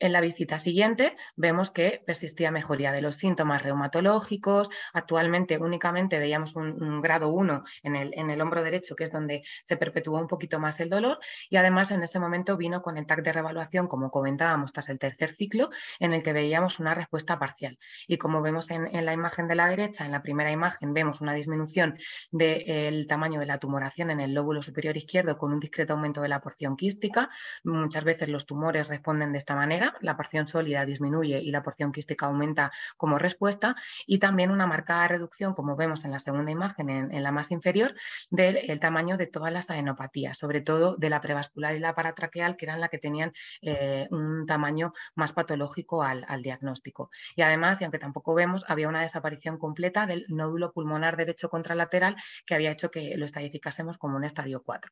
En 0.00 0.12
la 0.12 0.20
visita 0.20 0.58
siguiente 0.58 1.16
vemos 1.36 1.70
que 1.70 2.02
persistía 2.04 2.50
mejoría 2.50 2.90
de 2.90 3.00
los 3.00 3.14
síntomas 3.14 3.62
reumatológicos. 3.62 4.68
Actualmente 4.92 5.56
únicamente 5.58 6.18
veíamos 6.18 6.56
un, 6.56 7.00
grado 7.00 7.28
1 7.28 7.62
en 7.84 7.94
el, 7.94 8.10
en 8.14 8.28
el, 8.28 8.40
hombro 8.40 8.64
derecho, 8.64 8.96
que 8.96 9.04
es 9.04 9.12
donde 9.12 9.44
se 9.64 9.76
perpetuó 9.76 10.18
un 10.18 10.26
poquito 10.26 10.58
más 10.58 10.80
el 10.80 10.90
dolor. 10.90 11.20
Y 11.48 11.56
además 11.58 11.92
en 11.92 12.02
ese 12.02 12.18
momento 12.18 12.56
vino 12.56 12.82
con 12.82 12.96
el 12.96 13.06
TAC 13.06 13.22
de 13.22 13.32
revaluación, 13.32 13.86
como 13.86 14.10
comentábamos, 14.10 14.72
tras 14.72 14.88
el 14.88 14.98
tercer 14.98 15.32
ciclo, 15.32 15.70
en 16.00 16.12
el 16.12 16.24
que 16.24 16.32
veíamos 16.32 16.80
una 16.80 16.94
respuesta 16.94 17.38
parcial. 17.38 17.78
Y 18.08 18.18
como 18.18 18.42
vemos 18.42 18.70
en, 18.70 18.88
la 19.04 19.12
imagen 19.12 19.46
de 19.46 19.54
la 19.54 19.68
derecha, 19.68 20.04
en 20.04 20.10
la 20.10 20.22
primera 20.22 20.50
imagen 20.50 20.92
vemos 20.92 21.20
una 21.20 21.34
disminución 21.34 21.98
del 22.32 23.06
tamaño 23.06 23.38
de 23.38 23.46
la 23.46 23.58
tumoración 23.58 24.10
en 24.10 24.20
el 24.20 24.34
lóbulo 24.34 24.60
superior 24.60 24.96
izquierdo 24.96 25.38
con 25.38 25.52
un 25.52 25.60
discreto 25.60 25.92
aumento 25.92 26.20
de 26.20 26.28
la 26.28 26.40
porción 26.40 26.76
quística. 26.76 27.30
Muchas 27.62 28.02
veces 28.02 28.28
los 28.28 28.44
tumores 28.44 28.88
responden 28.88 29.30
de 29.30 29.38
esta 29.38 29.54
manera 29.54 29.93
la 30.00 30.16
porción 30.16 30.46
sólida 30.46 30.84
disminuye 30.84 31.40
y 31.40 31.50
la 31.50 31.62
porción 31.62 31.92
quística 31.92 32.26
aumenta 32.26 32.70
como 32.96 33.18
respuesta, 33.18 33.74
y 34.06 34.18
también 34.18 34.50
una 34.50 34.66
marcada 34.66 35.08
reducción, 35.08 35.54
como 35.54 35.76
vemos 35.76 36.04
en 36.04 36.10
la 36.10 36.18
segunda 36.18 36.50
imagen, 36.50 36.90
en, 36.90 37.22
la 37.22 37.32
más 37.32 37.50
inferior, 37.50 37.94
del 38.30 38.80
tamaño 38.80 39.16
de 39.16 39.26
todas 39.26 39.52
las 39.52 39.70
adenopatías, 39.70 40.36
sobre 40.38 40.60
todo 40.60 40.96
de 40.96 41.10
la 41.10 41.20
prevascular 41.20 41.74
y 41.74 41.78
la 41.78 41.94
paratraqueal, 41.94 42.56
que 42.56 42.66
eran 42.66 42.80
las 42.80 42.90
que 42.90 42.98
tenían 42.98 43.32
eh, 43.62 44.06
un 44.10 44.46
tamaño 44.46 44.92
más 45.14 45.32
patológico 45.32 46.02
al, 46.02 46.24
al 46.28 46.42
diagnóstico. 46.42 47.10
Y 47.36 47.42
además, 47.42 47.80
y 47.80 47.84
aunque 47.84 47.98
tampoco 47.98 48.34
vemos, 48.34 48.64
había 48.68 48.88
una 48.88 49.02
desaparición 49.02 49.58
completa 49.58 50.06
del 50.06 50.26
nódulo 50.28 50.72
pulmonar 50.72 51.16
derecho 51.16 51.48
contralateral 51.48 52.16
que 52.46 52.54
había 52.54 52.70
hecho 52.72 52.90
que 52.90 53.16
lo 53.16 53.24
estadificásemos 53.24 53.98
como 53.98 54.16
un 54.16 54.24
estadio 54.24 54.62
4. 54.62 54.90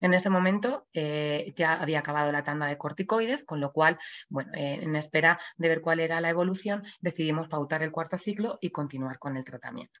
En 0.00 0.14
ese 0.14 0.30
momento 0.30 0.86
eh, 0.92 1.52
ya 1.56 1.74
había 1.74 2.00
acabado 2.00 2.30
la 2.32 2.44
tanda 2.44 2.66
de 2.66 2.78
corticoides, 2.78 3.44
con 3.44 3.60
lo 3.60 3.72
cual, 3.72 3.98
bueno, 4.28 4.52
eh, 4.54 4.78
en 4.82 4.96
espera 4.96 5.38
de 5.56 5.68
ver 5.68 5.80
cuál 5.80 6.00
era 6.00 6.20
la 6.20 6.30
evolución, 6.30 6.84
decidimos 7.00 7.48
pautar 7.48 7.82
el 7.82 7.92
cuarto 7.92 8.18
ciclo 8.18 8.58
y 8.60 8.70
continuar 8.70 9.18
con 9.18 9.36
el 9.36 9.44
tratamiento. 9.44 10.00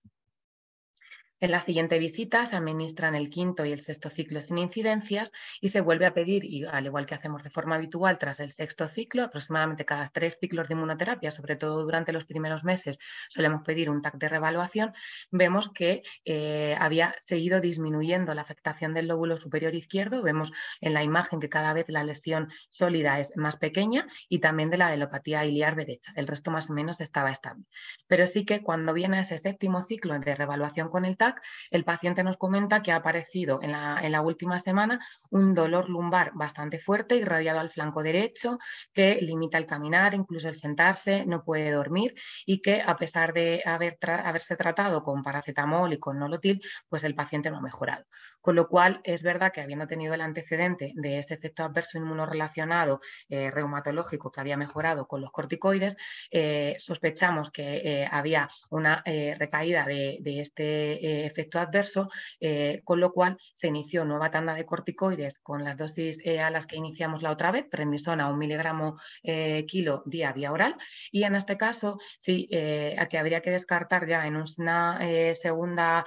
En 1.40 1.52
la 1.52 1.60
siguiente 1.60 2.00
visita 2.00 2.44
se 2.44 2.56
administran 2.56 3.14
el 3.14 3.30
quinto 3.30 3.64
y 3.64 3.70
el 3.70 3.78
sexto 3.78 4.10
ciclo 4.10 4.40
sin 4.40 4.58
incidencias 4.58 5.32
y 5.60 5.68
se 5.68 5.80
vuelve 5.80 6.04
a 6.04 6.12
pedir, 6.12 6.44
y 6.44 6.64
al 6.64 6.86
igual 6.86 7.06
que 7.06 7.14
hacemos 7.14 7.44
de 7.44 7.50
forma 7.50 7.76
habitual 7.76 8.18
tras 8.18 8.40
el 8.40 8.50
sexto 8.50 8.88
ciclo, 8.88 9.22
aproximadamente 9.22 9.84
cada 9.84 10.08
tres 10.08 10.36
ciclos 10.40 10.66
de 10.66 10.74
inmunoterapia, 10.74 11.30
sobre 11.30 11.54
todo 11.54 11.84
durante 11.84 12.12
los 12.12 12.24
primeros 12.24 12.64
meses, 12.64 12.98
solemos 13.28 13.62
pedir 13.62 13.88
un 13.88 14.02
TAC 14.02 14.16
de 14.16 14.28
revaluación, 14.28 14.94
vemos 15.30 15.70
que 15.72 16.02
eh, 16.24 16.76
había 16.80 17.14
seguido 17.20 17.60
disminuyendo 17.60 18.34
la 18.34 18.42
afectación 18.42 18.92
del 18.92 19.06
lóbulo 19.06 19.36
superior 19.36 19.76
izquierdo, 19.76 20.22
vemos 20.22 20.50
en 20.80 20.92
la 20.92 21.04
imagen 21.04 21.38
que 21.38 21.48
cada 21.48 21.72
vez 21.72 21.88
la 21.88 22.02
lesión 22.02 22.50
sólida 22.70 23.20
es 23.20 23.36
más 23.36 23.58
pequeña 23.58 24.08
y 24.28 24.40
también 24.40 24.70
de 24.70 24.78
la 24.78 24.90
delopatía 24.90 25.44
iliar 25.44 25.76
derecha, 25.76 26.12
el 26.16 26.26
resto 26.26 26.50
más 26.50 26.68
o 26.68 26.72
menos 26.72 27.00
estaba 27.00 27.30
estable. 27.30 27.64
Pero 28.08 28.26
sí 28.26 28.44
que 28.44 28.60
cuando 28.60 28.92
viene 28.92 29.20
ese 29.20 29.38
séptimo 29.38 29.84
ciclo 29.84 30.18
de 30.18 30.34
revaluación 30.34 30.88
con 30.88 31.04
el 31.04 31.16
TAC, 31.16 31.27
el 31.70 31.84
paciente 31.84 32.22
nos 32.22 32.36
comenta 32.36 32.82
que 32.82 32.92
ha 32.92 32.96
aparecido 32.96 33.60
en 33.62 33.72
la, 33.72 34.20
última 34.20 34.58
semana 34.58 34.98
un 35.30 35.54
dolor 35.54 35.88
lumbar 35.88 36.32
bastante 36.34 36.78
fuerte, 36.78 37.16
irradiado 37.16 37.60
al 37.60 37.70
flanco 37.70 38.02
derecho, 38.02 38.58
que 38.92 39.18
limita 39.22 39.58
el 39.58 39.66
caminar, 39.66 40.14
incluso 40.14 40.48
el 40.48 40.56
sentarse, 40.56 41.24
no 41.24 41.44
puede 41.44 41.70
dormir 41.70 42.14
y 42.46 42.60
que 42.60 42.82
a 42.82 42.96
pesar 42.96 43.32
de 43.32 43.62
haberse 43.64 44.56
tratado 44.56 45.02
con 45.02 45.22
paracetamol 45.22 45.92
y 45.92 45.98
con 45.98 46.18
nolotil, 46.18 46.60
pues 46.88 47.04
el 47.04 47.14
paciente 47.14 47.50
no 47.50 47.58
ha 47.58 47.62
mejorado. 47.62 48.04
Con 48.40 48.56
lo 48.56 48.68
cual 48.68 49.00
es 49.04 49.22
verdad 49.22 49.52
que 49.52 49.60
habiendo 49.60 49.86
tenido 49.86 50.14
el 50.14 50.20
antecedente 50.20 50.92
de 50.94 51.18
ese 51.18 51.34
efecto 51.34 51.64
adverso 51.64 51.98
inmunorrelacionado 51.98 53.00
eh, 53.28 53.50
reumatológico 53.50 54.30
que 54.30 54.40
había 54.40 54.56
mejorado 54.56 55.06
con 55.06 55.20
los 55.20 55.30
corticoides, 55.30 55.96
eh, 56.30 56.74
sospechamos 56.78 57.50
que 57.50 57.76
eh, 57.76 58.08
había 58.10 58.48
una 58.70 59.02
recaída 59.04 59.84
de, 59.84 60.18
de 60.20 60.40
este 60.40 61.17
efecto 61.26 61.58
adverso, 61.58 62.08
eh, 62.40 62.80
con 62.84 63.00
lo 63.00 63.12
cual 63.12 63.36
se 63.52 63.68
inició 63.68 64.04
nueva 64.04 64.30
tanda 64.30 64.54
de 64.54 64.64
corticoides 64.64 65.38
con 65.40 65.64
las 65.64 65.76
dosis 65.76 66.20
eh, 66.24 66.40
a 66.40 66.50
las 66.50 66.66
que 66.66 66.76
iniciamos 66.76 67.22
la 67.22 67.30
otra 67.30 67.50
vez, 67.50 67.66
prednisona 67.70 68.28
un 68.28 68.38
miligramo 68.38 68.98
eh, 69.22 69.64
kilo 69.66 70.02
día 70.06 70.32
vía 70.32 70.52
oral, 70.52 70.76
y 71.10 71.24
en 71.24 71.34
este 71.34 71.56
caso 71.56 71.98
sí 72.18 72.48
que 72.48 73.18
habría 73.18 73.40
que 73.40 73.50
descartar 73.50 74.06
ya 74.06 74.26
en 74.26 74.36
una 74.36 74.98
segunda 75.34 76.04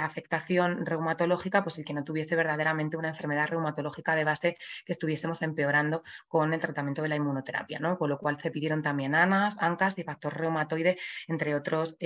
afectación 0.00 0.84
reumatológica, 0.84 1.62
pues 1.62 1.78
el 1.78 1.84
que 1.84 1.94
no 1.94 2.04
tuviese 2.04 2.36
verdaderamente 2.36 2.96
una 2.96 3.08
enfermedad 3.08 3.48
reumatológica 3.48 4.14
de 4.14 4.24
base 4.24 4.56
que 4.84 4.92
estuviésemos 4.92 5.42
empeorando 5.42 6.02
con 6.28 6.52
el 6.52 6.60
tratamiento 6.60 7.02
de 7.02 7.08
la 7.08 7.16
inmunoterapia, 7.16 7.78
¿no? 7.78 7.98
con 7.98 8.10
lo 8.10 8.18
cual 8.18 8.38
se 8.38 8.50
pidieron 8.50 8.82
también 8.82 9.14
ANAS, 9.14 9.56
ANCAS 9.60 9.98
y 9.98 10.04
factor 10.04 10.36
reumatoide, 10.36 10.96
entre 11.28 11.54
otros 11.54 11.96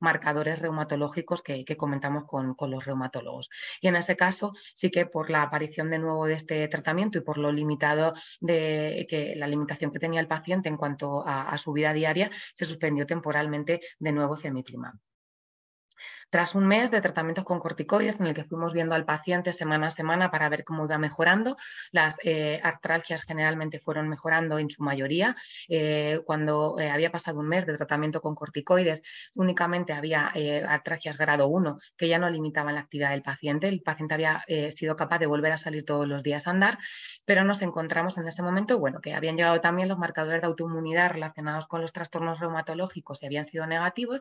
marcadores 0.00 0.58
reumatológicos 0.58 1.05
que, 1.12 1.76
comentamos 1.76 2.24
con, 2.24 2.56
los 2.70 2.84
reumatólogos. 2.84 3.50
Y 3.80 3.88
en 3.88 3.96
ese 3.96 4.16
caso, 4.16 4.52
sí 4.74 4.90
que 4.90 5.06
por 5.06 5.30
la 5.30 5.42
aparición 5.42 5.90
de 5.90 5.98
nuevo 5.98 6.26
de 6.26 6.34
este 6.34 6.66
tratamiento 6.68 7.18
y 7.18 7.22
por 7.22 7.38
lo 7.38 7.52
limitado 7.52 8.12
de 8.40 9.06
que 9.08 9.34
la 9.36 9.46
limitación 9.46 9.92
que 9.92 9.98
tenía 9.98 10.20
el 10.20 10.28
paciente 10.28 10.68
en 10.68 10.76
cuanto 10.76 11.22
a, 11.26 11.56
su 11.58 11.72
vida 11.72 11.92
diaria, 11.92 12.30
se 12.54 12.64
suspendió 12.64 13.06
temporalmente 13.06 13.80
de 13.98 14.12
nuevo 14.12 14.36
cemiplimab. 14.36 14.94
Tras 16.30 16.54
un 16.54 16.66
mes 16.66 16.90
de 16.90 17.00
tratamientos 17.00 17.44
con 17.44 17.60
corticoides 17.60 18.20
en 18.20 18.26
el 18.26 18.34
que 18.34 18.44
fuimos 18.44 18.72
viendo 18.72 18.94
al 18.94 19.04
paciente 19.04 19.52
semana 19.52 19.88
a 19.88 19.90
semana 19.90 20.30
para 20.30 20.48
ver 20.48 20.64
cómo 20.64 20.84
iba 20.84 20.98
mejorando, 20.98 21.56
las 21.92 22.18
eh, 22.24 22.60
artralgias 22.62 23.22
generalmente 23.22 23.80
fueron 23.80 24.08
mejorando 24.08 24.58
en 24.58 24.70
su 24.70 24.82
mayoría. 24.82 25.36
Eh, 25.68 26.20
cuando 26.24 26.78
eh, 26.78 26.90
había 26.90 27.10
pasado 27.10 27.40
un 27.40 27.48
mes 27.48 27.66
de 27.66 27.76
tratamiento 27.76 28.20
con 28.20 28.34
corticoides, 28.34 29.02
únicamente 29.34 29.92
había 29.92 30.32
artralgias 30.68 31.16
grado 31.16 31.48
1 31.48 31.78
que 31.96 32.08
ya 32.08 32.18
no 32.18 32.28
limitaban 32.30 32.74
la 32.74 32.80
actividad 32.80 33.10
del 33.10 33.22
paciente. 33.22 33.68
El 33.68 33.82
paciente 33.82 34.14
había 34.14 34.44
sido 34.74 34.96
capaz 34.96 35.18
de 35.18 35.26
volver 35.26 35.52
a 35.52 35.56
salir 35.56 35.84
todos 35.84 36.06
los 36.06 36.22
días 36.22 36.46
a 36.46 36.50
andar, 36.50 36.78
pero 37.24 37.44
nos 37.44 37.62
encontramos 37.62 38.18
en 38.18 38.26
ese 38.26 38.42
momento, 38.42 38.78
bueno, 38.78 39.00
que 39.00 39.14
habían 39.14 39.36
llegado 39.36 39.60
también 39.60 39.88
los 39.88 39.98
marcadores 39.98 40.40
de 40.40 40.46
autoinmunidad 40.46 41.10
relacionados 41.10 41.66
con 41.66 41.80
los 41.80 41.92
trastornos 41.92 42.40
reumatológicos 42.40 43.22
y 43.22 43.26
habían 43.26 43.44
sido 43.44 43.66
negativos, 43.66 44.20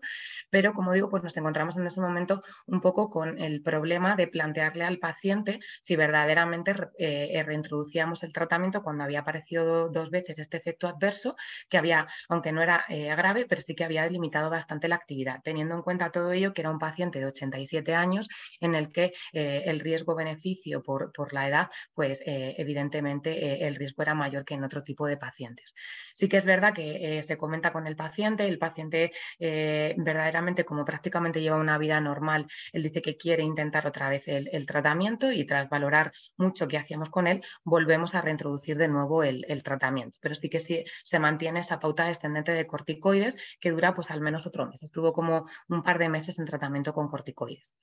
pero 0.50 0.74
como 0.74 0.94
digo, 0.94 1.10
pues 1.10 1.24
nos 1.24 1.36
encontramos 1.38 1.64
en 1.77 1.86
ese 1.88 2.01
momento 2.01 2.43
un 2.67 2.81
poco 2.81 3.10
con 3.10 3.39
el 3.39 3.62
problema 3.62 4.15
de 4.15 4.27
plantearle 4.27 4.84
al 4.84 5.00
paciente 5.00 5.60
si 5.81 5.95
verdaderamente 5.95 6.75
eh, 6.98 7.43
reintroducíamos 7.43 8.24
el 8.24 8.34
tratamiento 8.34 8.84
cuando 8.84 9.03
había 9.03 9.22
aparecido 9.22 9.89
dos 9.89 10.12
veces 10.12 10.39
este 10.39 10.57
efecto 10.57 10.88
adverso, 10.88 11.36
que 11.69 11.77
había, 11.77 12.07
aunque 12.29 12.51
no 12.51 12.62
era 12.62 12.86
eh, 12.89 13.07
grave, 13.15 13.45
pero 13.48 13.62
sí 13.62 13.75
que 13.75 13.84
había 13.84 14.03
delimitado 14.03 14.50
bastante 14.50 14.88
la 14.88 14.95
actividad, 14.95 15.41
teniendo 15.43 15.75
en 15.75 15.81
cuenta 15.81 16.12
todo 16.12 16.31
ello 16.31 16.53
que 16.53 16.62
era 16.62 16.69
un 16.69 16.79
paciente 16.79 17.19
de 17.19 17.25
87 17.25 17.95
años 17.95 18.27
en 18.60 18.75
el 18.75 18.91
que 18.91 19.13
eh, 19.34 19.63
el 19.65 19.79
riesgo-beneficio 19.79 20.84
por, 20.84 21.12
por, 21.12 21.34
la 21.34 21.48
edad, 21.48 21.69
pues 21.93 22.22
evidentemente 22.25 23.65
el 23.67 23.75
riesgo 23.75 24.03
era 24.03 24.13
mayor 24.13 24.45
que 24.45 24.53
en 24.53 24.63
otro 24.63 24.84
tipo 24.84 25.07
de 25.07 25.17
pacientes. 25.17 25.74
Sí 26.13 26.29
que 26.29 26.38
es 26.38 26.45
verdad 26.45 26.74
que 26.74 27.22
se 27.24 27.38
comenta 27.38 27.74
con 27.74 27.88
el 27.88 27.95
paciente, 27.95 28.48
el 28.48 28.60
paciente 28.60 29.12
verdaderamente 29.39 30.63
como 30.63 30.86
prácticamente 30.86 31.41
lleva 31.41 31.54
una 31.57 31.77
vida 31.77 32.00
normal, 32.01 32.47
él 32.74 32.83
dice 32.83 33.01
que 33.01 33.17
quiere 33.17 33.43
intentar 33.43 33.88
otra 33.88 34.09
vez 34.09 34.24
el, 34.27 34.65
tratamiento 34.65 35.31
y 35.31 35.45
tras 35.45 35.69
valorar 35.69 36.12
mucho 36.38 36.67
qué 36.67 36.77
hacíamos 36.77 37.09
con 37.09 37.27
él, 37.27 37.43
volvemos 37.63 38.15
a 38.15 38.21
reintroducir 38.21 38.77
de 38.77 38.88
nuevo 38.88 39.24
el, 39.24 39.45
tratamiento. 39.63 40.17
Pero 40.21 40.35
sí 40.35 40.50
que 40.50 40.59
sí, 40.59 40.83
se 41.03 41.19
mantiene 41.19 41.59
esa 41.59 41.79
pauta 41.79 42.05
descendente 42.05 42.51
de 42.51 42.67
corticoides 42.67 43.38
que 43.59 43.71
dura 43.71 43.93
pues 43.93 44.12
al 44.12 44.21
menos 44.21 44.45
otro 44.45 44.65
mes. 44.67 44.83
Estuvo 44.83 45.13
como 45.13 45.45
un 45.69 45.83
par 45.83 45.97
de 46.00 46.09
meses 46.09 46.39
en 46.39 46.45
tratamiento 46.45 46.93
con 46.93 47.07
corticoides. 47.07 47.75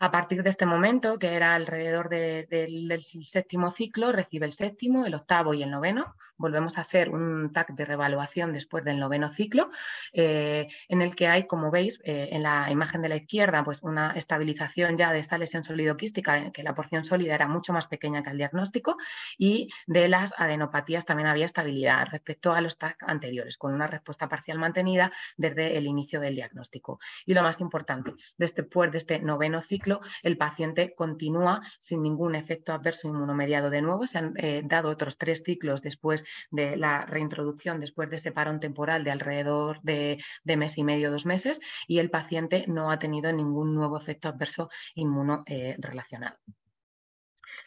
A 0.00 0.12
partir 0.12 0.44
de 0.44 0.50
este 0.50 0.64
momento, 0.64 1.18
que 1.18 1.34
era 1.34 1.56
alrededor 1.56 2.08
del 2.08 3.02
séptimo 3.24 3.72
ciclo, 3.72 4.12
recibe 4.12 4.46
el 4.46 4.52
séptimo, 4.52 5.04
el 5.04 5.14
octavo 5.14 5.54
y 5.54 5.64
el 5.64 5.72
noveno. 5.72 6.14
Volvemos 6.36 6.78
a 6.78 6.82
hacer 6.82 7.10
un 7.10 7.52
TAC 7.52 7.72
de 7.72 7.84
revaluación 7.84 8.52
después 8.52 8.84
del 8.84 9.00
noveno 9.00 9.28
ciclo, 9.28 9.72
eh, 10.12 10.68
en 10.88 11.02
el 11.02 11.16
que 11.16 11.26
hay, 11.26 11.48
como 11.48 11.72
veis, 11.72 12.00
eh, 12.04 12.28
en 12.30 12.44
la 12.44 12.70
imagen 12.70 13.02
de 13.02 13.08
la 13.08 13.16
izquierda, 13.16 13.64
pues 13.64 13.82
una 13.82 14.12
estabilización 14.12 14.96
ya 14.96 15.12
de 15.12 15.18
esta 15.18 15.36
lesión 15.36 15.64
solidoquística, 15.64 16.38
en 16.38 16.52
que 16.52 16.62
la 16.62 16.76
porción 16.76 17.04
sólida 17.04 17.34
era 17.34 17.48
mucho 17.48 17.72
más 17.72 17.88
pequeña 17.88 18.22
que 18.22 18.30
el 18.30 18.38
diagnóstico, 18.38 18.98
y 19.36 19.68
de 19.88 20.06
las 20.06 20.32
adenopatías 20.38 21.06
también 21.06 21.26
había 21.26 21.44
estabilidad 21.44 22.06
respecto 22.12 22.52
a 22.52 22.60
los 22.60 22.78
TAC 22.78 23.02
anteriores, 23.04 23.56
con 23.56 23.74
una 23.74 23.88
respuesta 23.88 24.28
parcial 24.28 24.60
mantenida 24.60 25.10
desde 25.36 25.76
el 25.76 25.88
inicio 25.88 26.20
del 26.20 26.36
diagnóstico. 26.36 27.00
Y 27.26 27.34
lo 27.34 27.42
más 27.42 27.60
importante, 27.60 28.12
después 28.36 28.92
de 28.92 28.98
este 28.98 29.18
noveno 29.18 29.60
ciclo, 29.60 29.87
el 30.22 30.36
paciente 30.36 30.94
continúa 30.94 31.60
sin 31.78 32.02
ningún 32.02 32.34
efecto 32.34 32.72
adverso 32.72 33.08
inmunomediado 33.08 33.70
de 33.70 33.82
nuevo. 33.82 34.06
Se 34.06 34.18
han 34.18 34.34
eh, 34.36 34.62
dado 34.64 34.88
otros 34.88 35.18
tres 35.18 35.42
ciclos 35.44 35.82
después 35.82 36.24
de 36.50 36.76
la 36.76 37.04
reintroducción, 37.06 37.80
después 37.80 38.10
de 38.10 38.16
ese 38.16 38.32
parón 38.32 38.60
temporal 38.60 39.04
de 39.04 39.10
alrededor 39.10 39.80
de, 39.82 40.18
mes 40.44 40.78
y 40.78 40.84
medio, 40.84 41.10
dos 41.10 41.26
meses, 41.26 41.60
y 41.86 41.98
el 41.98 42.10
paciente 42.10 42.64
no 42.68 42.90
ha 42.90 42.98
tenido 42.98 43.32
ningún 43.32 43.74
nuevo 43.74 43.96
efecto 43.96 44.28
adverso 44.28 44.68
inmuno 44.94 45.42
eh. 45.46 45.76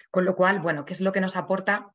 Con 0.10 0.26
lo 0.26 0.36
cual, 0.36 0.60
bueno, 0.60 0.86
¿qué 0.86 0.94
es 0.94 1.02
lo 1.02 1.12
que 1.12 1.22
nos 1.22 1.36
aporta 1.36 1.94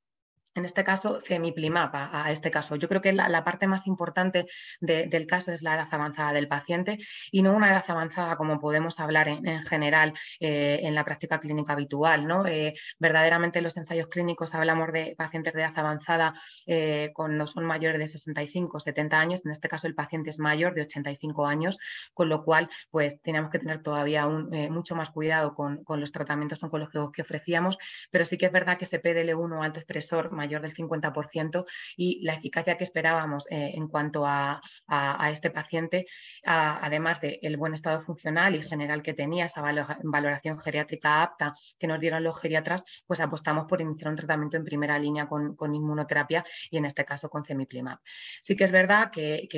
en 0.57 0.65
este 0.65 0.85
caso, 0.85 1.21
Cemiplimab 1.21 1.91
a, 1.93 2.31
este 2.31 2.51
caso. 2.51 2.77
Yo 2.77 2.89
creo 2.89 3.03
que 3.03 3.13
la, 3.13 3.45
parte 3.45 3.67
más 3.67 3.87
importante 3.87 4.47
del 4.81 5.27
caso 5.27 5.53
es 5.53 5.63
la 5.63 5.75
edad 5.75 5.89
avanzada 5.91 6.33
del 6.33 6.49
paciente 6.49 6.99
y 7.31 7.43
no 7.43 7.53
una 7.53 7.71
edad 7.71 7.85
avanzada 7.89 8.37
como 8.37 8.59
podemos 8.59 8.99
hablar 8.99 9.29
en, 9.29 9.65
general 9.65 10.15
eh, 10.41 10.81
en 10.83 10.95
la 10.95 11.05
práctica 11.05 11.39
clínica 11.39 11.75
habitual. 11.75 12.27
¿no? 12.27 12.47
Eh, 12.47 12.75
verdaderamente 12.99 13.59
en 13.59 13.65
los 13.65 13.77
ensayos 13.77 14.09
clínicos 14.09 14.55
hablamos 14.55 14.93
de 14.93 15.15
pacientes 15.17 15.53
de 15.53 15.61
edad 15.61 15.73
avanzada 15.77 16.33
eh, 16.67 17.11
cuando 17.15 17.47
son 17.47 17.67
mayores 17.67 17.99
de 17.99 18.09
65 18.09 18.81
70 18.81 19.19
años. 19.21 19.45
En 19.45 19.53
este 19.53 19.69
caso 19.69 19.87
el 19.87 19.95
paciente 19.95 20.31
es 20.31 20.39
mayor 20.39 20.75
de 20.75 20.83
85 20.83 21.47
años, 21.47 21.79
con 22.15 22.31
lo 22.31 22.45
cual 22.45 22.71
pues 22.91 23.21
tenemos 23.21 23.51
que 23.51 23.59
tener 23.59 23.83
todavía 23.83 24.27
mucho 24.27 24.95
más 24.95 25.11
cuidado 25.11 25.53
con, 25.53 25.85
con, 25.85 26.01
los 26.01 26.13
tratamientos 26.13 26.63
oncológicos 26.63 27.13
que 27.13 27.23
ofrecíamos, 27.23 27.79
pero 28.11 28.25
sí 28.25 28.39
que 28.39 28.47
es 28.47 28.53
verdad 28.53 28.79
que 28.79 28.85
ese 28.85 29.03
PDL1 29.03 29.65
alto 29.65 29.81
expresor 29.81 30.31
mayor 30.33 30.46
del 30.47 30.75
50% 30.75 31.65
y 31.97 32.23
la 32.25 32.35
eficacia 32.35 32.77
que 32.77 32.85
esperábamos 32.85 33.47
eh, 33.51 33.73
en 33.75 33.89
cuanto 33.89 34.25
a, 34.27 34.61
este 35.31 35.51
paciente, 35.51 36.07
además 36.45 37.21
del 37.21 37.57
buen 37.57 37.75
estado 37.75 38.01
funcional 38.01 38.55
y 38.55 38.63
general 38.63 39.03
que 39.03 39.15
tenía, 39.15 39.47
esa 39.47 39.63
valoración 40.03 40.59
geriátrica 40.59 41.23
apta 41.23 41.55
que 41.79 41.87
nos 41.87 42.01
dieron 42.01 42.23
los 42.23 42.41
geriatras, 42.41 42.85
pues 43.07 43.21
apostamos 43.21 43.67
por 43.67 43.81
iniciar 43.81 44.11
un 44.11 44.17
tratamiento 44.17 44.57
en 44.57 44.65
primera 44.65 44.99
línea 44.99 45.27
con, 45.27 45.57
inmunoterapia 45.75 46.45
y 46.71 46.79
en 46.79 46.85
este 46.85 47.05
caso 47.05 47.29
con 47.29 47.45
cemiplimab. 47.45 47.99
Sí 48.41 48.57
que 48.57 48.65
es 48.65 48.73
verdad 48.73 49.11
que, 49.11 49.49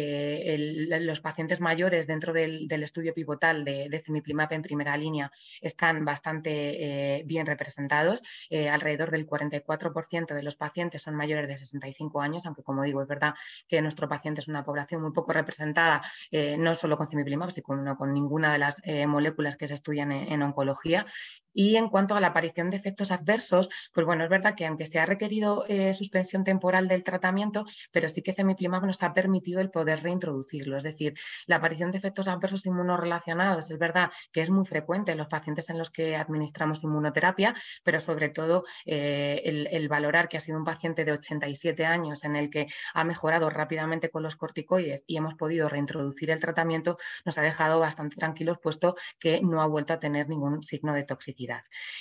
los 1.01 1.21
pacientes 1.21 1.61
mayores 1.61 2.07
dentro 2.07 2.33
del, 2.33 2.69
estudio 2.83 3.13
pivotal 3.13 3.65
de, 3.65 3.89
de, 3.89 4.01
cemiplimab 4.01 4.53
en 4.53 4.63
primera 4.63 4.97
línea 4.97 5.31
están 5.61 6.05
bastante 6.05 7.19
eh, 7.19 7.23
bien 7.25 7.47
representados, 7.47 8.23
eh, 8.51 8.69
alrededor 8.69 9.11
del 9.11 9.27
44% 9.27 10.35
de 10.35 10.43
los 10.43 10.57
pacientes 10.57 10.68
pacientes 10.69 11.03
son 11.03 11.15
mayores 11.15 11.49
de 11.49 11.57
65 11.57 12.21
años, 12.21 12.45
aunque 12.47 12.63
como 12.63 12.83
digo, 12.83 13.01
es 13.03 13.09
verdad 13.09 13.35
que 13.69 13.81
nuestro 13.81 14.09
paciente 14.09 14.41
es 14.41 14.49
una 14.49 14.65
población 14.65 15.03
muy 15.03 15.13
poco 15.13 15.33
representada, 15.33 16.03
eh, 16.31 16.57
no 16.59 16.75
solo 16.75 16.97
con 16.97 17.09
cimiplimab, 17.09 17.51
sino 17.51 17.97
con, 17.97 18.13
ninguna 18.13 18.53
de 18.53 18.59
las 18.59 18.81
eh, 18.85 19.07
moléculas 19.07 19.57
que 19.57 19.67
se 19.67 19.75
estudian 19.75 20.13
en, 20.13 20.43
oncología. 20.43 21.07
Y 21.59 21.75
en 21.75 21.89
cuanto 21.89 22.15
a 22.15 22.21
la 22.21 22.29
aparición 22.29 22.71
de 22.71 22.77
efectos 22.77 23.11
adversos, 23.11 23.69
pues 23.93 24.07
bueno, 24.07 24.23
es 24.23 24.31
verdad 24.31 24.55
que 24.55 24.65
aunque 24.65 24.87
se 24.87 25.01
ha 25.01 25.07
requerido 25.07 25.65
eh, 25.67 25.93
suspensión 25.93 26.45
temporal 26.45 26.87
del 26.87 27.03
tratamiento, 27.03 27.65
pero 27.91 28.09
sí 28.09 28.23
que 28.23 28.33
cemiplimab 28.33 28.87
nos 28.87 29.03
ha 29.03 29.13
permitido 29.13 29.61
el 29.61 29.69
poder 29.69 30.05
reintroducirlo. 30.05 30.77
Es 30.77 30.85
decir, 30.85 31.15
la 31.47 31.57
aparición 31.57 31.91
de 31.91 31.99
efectos 31.99 32.29
adversos 32.29 32.65
inmunorelacionados 32.67 33.73
es 33.73 33.79
verdad 33.79 34.13
que 34.31 34.41
es 34.41 34.51
muy 34.51 34.67
frecuente 34.67 35.11
en 35.11 35.19
los 35.19 35.27
pacientes 35.27 35.69
en 35.69 35.79
los 35.79 35.91
que 35.91 36.15
administramos 36.15 36.85
inmunoterapia, 36.85 37.57
pero 37.83 37.99
sobre 37.99 38.29
todo 38.29 38.63
el 38.85 39.89
valorar 39.89 40.29
que 40.29 40.37
ha 40.37 40.41
sido 40.41 40.59
un 40.59 40.65
paciente 40.65 41.05
de 41.05 41.11
87 41.11 41.85
años 41.85 42.23
en 42.23 42.37
el 42.37 42.51
que 42.51 42.69
ha 42.95 43.03
mejorado 43.03 43.51
rápidamente 43.51 44.11
con 44.11 44.23
los 44.23 44.37
corticoides 44.37 45.03
y 45.09 45.17
hemos 45.17 45.35
podido 45.35 45.69
reintroducir 45.69 46.31
el 46.31 46.41
tratamiento, 46.41 46.99
nos 47.25 47.37
ha 47.37 47.43
dejado 47.43 47.81
bastante 47.81 48.15
tranquilos 48.15 48.59
puesto 48.63 48.95
que 49.19 49.41
no 49.41 49.61
ha 49.61 49.67
vuelto 49.67 49.93
a 49.93 49.99
tener 49.99 50.29
ningún 50.29 50.63
signo 50.63 50.95
de 50.95 51.03
toxicidad. 51.03 51.48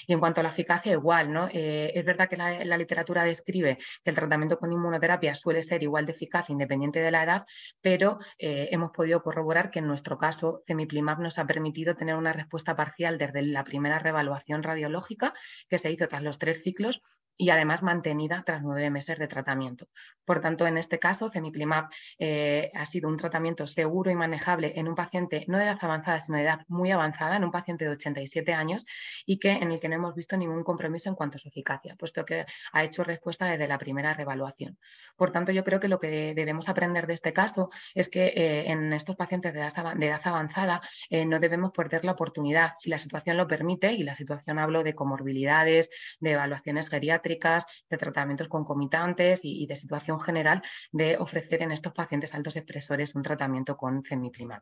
Y 0.06 0.14
en 0.14 0.20
cuanto 0.20 0.42
a 0.42 0.44
la 0.44 0.50
eficacia, 0.50 0.92
igual, 0.92 1.32
¿no? 1.32 1.48
Eh, 1.52 1.92
es 1.96 2.06
verdad 2.06 2.30
que 2.30 2.38
la, 2.38 2.78
literatura 2.78 3.24
describe 3.24 3.78
que 4.04 4.10
el 4.10 4.16
tratamiento 4.16 4.60
con 4.60 4.72
inmunoterapia 4.72 5.34
suele 5.34 5.62
ser 5.62 5.84
igual 5.84 6.06
de 6.06 6.12
eficaz 6.12 6.50
independiente 6.50 7.00
de 7.00 7.12
la 7.12 7.24
edad, 7.24 7.46
pero 7.82 8.20
eh, 8.38 8.70
hemos 8.72 8.92
podido 8.92 9.22
corroborar 9.24 9.72
que 9.72 9.80
en 9.80 9.88
nuestro 9.88 10.18
caso 10.18 10.64
Cemiplimab 10.68 11.20
nos 11.20 11.40
ha 11.40 11.46
permitido 11.46 11.96
tener 11.96 12.16
una 12.16 12.34
respuesta 12.34 12.76
parcial 12.76 13.18
desde 13.18 13.42
la 13.42 13.64
primera 13.64 14.00
revaluación 14.00 14.64
radiológica 14.64 15.34
que 15.70 15.78
se 15.78 15.92
hizo 15.92 16.08
tras 16.08 16.24
los 16.24 16.38
tres 16.38 16.62
ciclos 16.64 17.02
y 17.38 17.50
además 17.52 17.84
mantenida 17.84 18.44
tras 18.46 18.64
nueve 18.64 18.90
meses 18.90 19.20
de 19.20 19.28
tratamiento. 19.28 19.88
Por 20.26 20.42
tanto, 20.42 20.66
en 20.66 20.78
este 20.78 21.00
caso, 21.00 21.30
Cemiplimab 21.30 21.90
eh, 22.20 22.72
ha 22.74 22.86
sido 22.86 23.08
un 23.10 23.18
tratamiento 23.18 23.68
seguro 23.68 24.10
y 24.12 24.16
manejable 24.16 24.74
en 24.76 24.88
un 24.88 24.96
paciente 24.96 25.46
no 25.48 25.58
de 25.58 25.66
edad 25.66 25.78
avanzada, 25.82 26.20
sino 26.20 26.38
de 26.38 26.44
edad 26.44 26.62
muy 26.68 26.92
avanzada, 26.92 27.38
en 27.38 27.44
un 27.44 27.52
paciente 27.52 27.86
de 27.86 27.92
87 27.92 28.54
años 28.54 28.86
y 29.26 29.40
que 29.40 29.52
en 29.52 29.72
el 29.72 29.80
que 29.80 29.88
no 29.90 29.96
hemos 29.96 30.16
visto 30.16 30.36
ningún 30.36 30.64
compromiso 30.64 31.10
en 31.10 31.16
cuanto 31.16 31.38
a 31.38 31.40
su 31.40 31.50
eficacia, 31.50 31.96
puesto 31.96 32.26
que 32.26 32.46
ha 32.74 32.84
hecho 32.84 33.04
respuesta 33.04 33.46
desde 33.46 33.68
la 33.68 33.78
primera 33.78 34.14
revaluación. 34.14 34.78
Por 35.16 35.32
tanto, 35.32 35.52
yo 35.52 35.64
creo 35.64 35.80
que 35.80 35.88
lo 35.88 36.00
que 36.00 36.34
debemos 36.34 36.70
aprender 36.70 37.08
de 37.08 37.14
este 37.14 37.34
caso 37.34 37.70
es 37.94 38.10
que 38.10 38.28
eh, 38.28 38.72
en 38.72 38.92
estos 38.94 39.16
pacientes 39.16 39.54
de 39.54 39.60
edad, 39.60 40.22
avanzada 40.24 40.82
eh, 41.10 41.26
no 41.26 41.40
debemos 41.40 41.72
perder 41.72 42.04
la 42.04 42.14
oportunidad, 42.14 42.72
si 42.76 42.90
la 42.90 43.00
situación 43.00 43.38
lo 43.38 43.48
permite, 43.48 43.92
y 43.94 44.04
la 44.04 44.14
situación 44.14 44.60
hablo 44.60 44.84
de 44.84 44.96
comorbilidades, 44.96 45.90
de 46.20 46.32
evaluaciones 46.32 46.90
geriátricas, 46.90 47.27
de 47.28 47.98
tratamientos 47.98 48.48
concomitantes 48.48 49.42
y, 49.44 49.66
de 49.68 49.76
situación 49.76 50.20
general 50.20 50.62
de 50.92 51.18
ofrecer 51.18 51.62
en 51.62 51.72
estos 51.72 51.94
pacientes 51.94 52.34
altos 52.34 52.56
expresores 52.56 53.16
un 53.16 53.24
tratamiento 53.24 53.76
con 53.76 54.04
cemiplimab. 54.04 54.62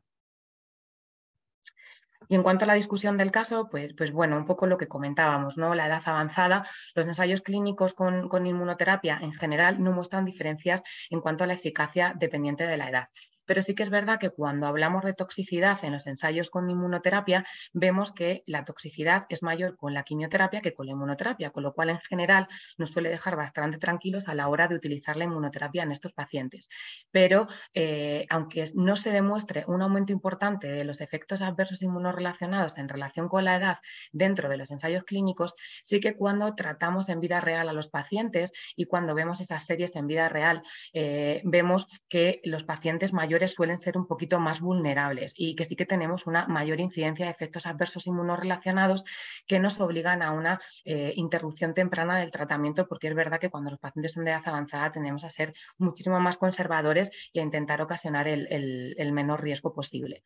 Y 2.27 2.35
en 2.35 2.43
cuanto 2.43 2.65
a 2.65 2.67
la 2.67 2.73
discusión 2.73 3.17
del 3.17 3.29
caso, 3.29 3.69
pues, 3.69 3.93
pues, 3.95 4.11
bueno, 4.11 4.35
un 4.35 4.45
poco 4.45 4.65
lo 4.65 4.77
que 4.77 4.87
comentábamos, 4.87 5.57
¿no? 5.57 5.75
La 5.75 5.85
edad 5.85 6.01
avanzada, 6.05 6.67
los 6.95 7.05
ensayos 7.05 7.41
clínicos 7.41 7.93
con, 7.93 8.29
con, 8.29 8.47
inmunoterapia 8.47 9.19
en 9.21 9.31
general 9.33 9.83
no 9.83 9.91
muestran 9.91 10.25
diferencias 10.25 10.81
en 11.11 11.21
cuanto 11.21 11.43
a 11.43 11.47
la 11.47 11.53
eficacia 11.53 12.15
dependiente 12.17 12.65
de 12.65 12.77
la 12.77 12.89
edad. 12.89 13.09
Pero 13.45 13.61
sí 13.61 13.75
que 13.75 13.83
es 13.83 13.89
verdad 13.89 14.19
que 14.19 14.29
cuando 14.29 14.67
hablamos 14.67 15.03
de 15.03 15.13
toxicidad 15.13 15.77
en 15.83 15.93
los 15.93 16.07
ensayos 16.07 16.49
con 16.49 16.69
inmunoterapia, 16.69 17.45
vemos 17.73 18.11
que 18.11 18.43
la 18.45 18.63
toxicidad 18.65 19.25
es 19.29 19.43
mayor 19.43 19.77
con 19.77 19.93
la 19.93 20.03
quimioterapia 20.03 20.61
que 20.61 20.73
con 20.73 20.85
la 20.85 20.93
inmunoterapia, 20.93 21.51
con 21.51 21.63
lo 21.63 21.73
cual 21.73 21.89
en 21.89 21.99
general 21.99 22.47
nos 22.77 22.91
suele 22.91 23.09
dejar 23.09 23.35
bastante 23.35 23.77
tranquilos 23.77 24.27
a 24.27 24.33
la 24.33 24.47
hora 24.47 24.67
de 24.67 24.75
utilizar 24.75 25.15
la 25.15 25.25
inmunoterapia 25.25 25.83
en 25.83 25.91
estos 25.91 26.13
pacientes. 26.13 26.69
Pero 27.11 27.47
eh, 27.73 28.25
aunque 28.29 28.63
no 28.75 28.95
se 28.95 29.11
demuestre 29.11 29.63
un 29.67 29.81
aumento 29.81 30.11
importante 30.11 30.67
de 30.67 30.83
los 30.83 31.01
efectos 31.01 31.41
adversos 31.41 31.81
inmunorelacionados 31.81 32.77
en 32.77 32.89
relación 32.89 33.27
con 33.27 33.45
la 33.45 33.57
edad 33.57 33.77
dentro 34.11 34.49
de 34.49 34.57
los 34.57 34.71
ensayos 34.71 35.03
clínicos, 35.03 35.55
sí 35.83 35.99
que 35.99 36.15
cuando 36.15 36.55
tratamos 36.55 37.09
en 37.09 37.19
vida 37.19 37.39
real 37.39 37.69
a 37.69 37.73
los 37.73 37.89
pacientes 37.89 38.53
y 38.75 38.85
cuando 38.85 39.13
vemos 39.13 39.41
esas 39.41 39.65
series 39.65 39.95
en 39.95 40.07
vida 40.07 40.29
real, 40.29 40.61
eh, 40.93 41.41
vemos 41.43 41.87
que 42.09 42.41
los 42.43 42.63
pacientes 42.63 43.13
mayores 43.13 43.34
suelen 43.47 43.79
ser 43.79 43.97
un 43.97 44.07
poquito 44.07 44.39
más 44.39 44.61
vulnerables 44.61 45.33
y 45.37 45.55
que 45.55 45.65
sí 45.65 45.75
que 45.75 45.85
tenemos 45.85 46.27
una 46.27 46.47
mayor 46.47 46.79
incidencia 46.79 47.25
de 47.25 47.31
efectos 47.31 47.65
adversos 47.65 48.07
inmunorelacionados 48.07 49.03
que 49.47 49.59
nos 49.59 49.79
obligan 49.79 50.21
a 50.21 50.31
una 50.31 50.59
eh, 50.85 51.13
interrupción 51.15 51.73
temprana 51.73 52.17
del 52.17 52.31
tratamiento, 52.31 52.87
porque 52.87 53.07
es 53.07 53.15
verdad 53.15 53.39
que 53.39 53.49
cuando 53.49 53.71
los 53.71 53.79
pacientes 53.79 54.13
son 54.13 54.25
de 54.25 54.31
edad 54.31 54.41
avanzada 54.45 54.91
tendemos 54.91 55.23
a 55.23 55.29
ser 55.29 55.53
muchísimo 55.77 56.19
más 56.19 56.37
conservadores 56.37 57.11
y 57.33 57.39
a 57.39 57.43
intentar 57.43 57.81
ocasionar 57.81 58.27
el 58.27 59.11
menor 59.11 59.41
riesgo 59.41 59.73
posible. 59.73 60.23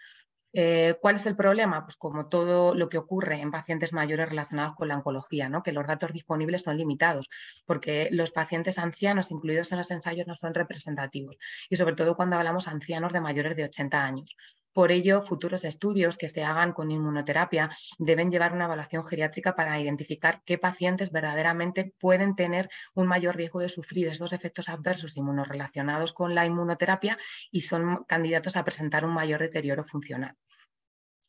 Eh, 0.53 0.95
¿Cuál 1.01 1.15
es 1.15 1.25
el 1.27 1.35
problema? 1.35 1.83
Pues 1.85 1.95
como 1.95 2.27
todo 2.27 2.73
lo 2.73 2.89
que 2.89 2.97
ocurre 2.97 3.39
en 3.39 3.51
pacientes 3.51 3.93
mayores 3.93 4.29
relacionados 4.29 4.75
con 4.75 4.87
la 4.87 4.97
oncología, 4.97 5.47
¿no? 5.47 5.61
que 5.61 5.71
los 5.71 5.85
datos 5.85 6.11
disponibles 6.11 6.63
son 6.63 6.77
limitados, 6.77 7.29
porque 7.65 8.09
los 8.11 8.31
pacientes 8.31 8.79
ancianos 8.79 9.29
incluidos 9.31 9.71
en 9.71 9.77
los 9.77 9.91
ensayos 9.91 10.25
no 10.27 10.33
son 10.35 10.53
representativos, 10.55 11.37
y 11.69 11.75
sobre 11.75 11.95
todo 11.95 12.15
cuando 12.15 12.35
hablamos 12.37 12.67
ancianos 12.67 13.13
de 13.13 13.21
mayores 13.21 13.55
de 13.55 13.65
80 13.65 14.03
años. 14.03 14.35
Por 14.71 14.91
ello, 14.91 15.23
futuros 15.23 15.63
estudios 15.63 16.17
que 16.17 16.27
se 16.27 16.43
hagan 16.43 16.73
con 16.73 16.91
inmunoterapia 16.91 17.69
deben 17.97 18.29
llevar 18.29 18.53
una 18.53 18.65
evaluación 18.65 19.03
geriátrica 19.03 19.55
para 19.55 19.79
identificar 19.79 20.41
qué 20.45 20.57
pacientes 20.57 21.11
verdaderamente 21.11 21.93
pueden 21.99 22.35
tener 22.35 22.69
un 22.93 23.07
mayor 23.07 23.35
riesgo 23.35 23.59
de 23.59 23.69
sufrir 23.69 24.07
estos 24.07 24.31
efectos 24.31 24.69
adversos 24.69 25.17
inmunorelacionados 25.17 26.13
con 26.13 26.35
la 26.35 26.45
inmunoterapia 26.45 27.17
y 27.51 27.61
son 27.61 28.03
candidatos 28.05 28.57
a 28.57 28.63
presentar 28.63 29.05
un 29.05 29.13
mayor 29.13 29.39
deterioro 29.41 29.83
funcional. 29.83 30.35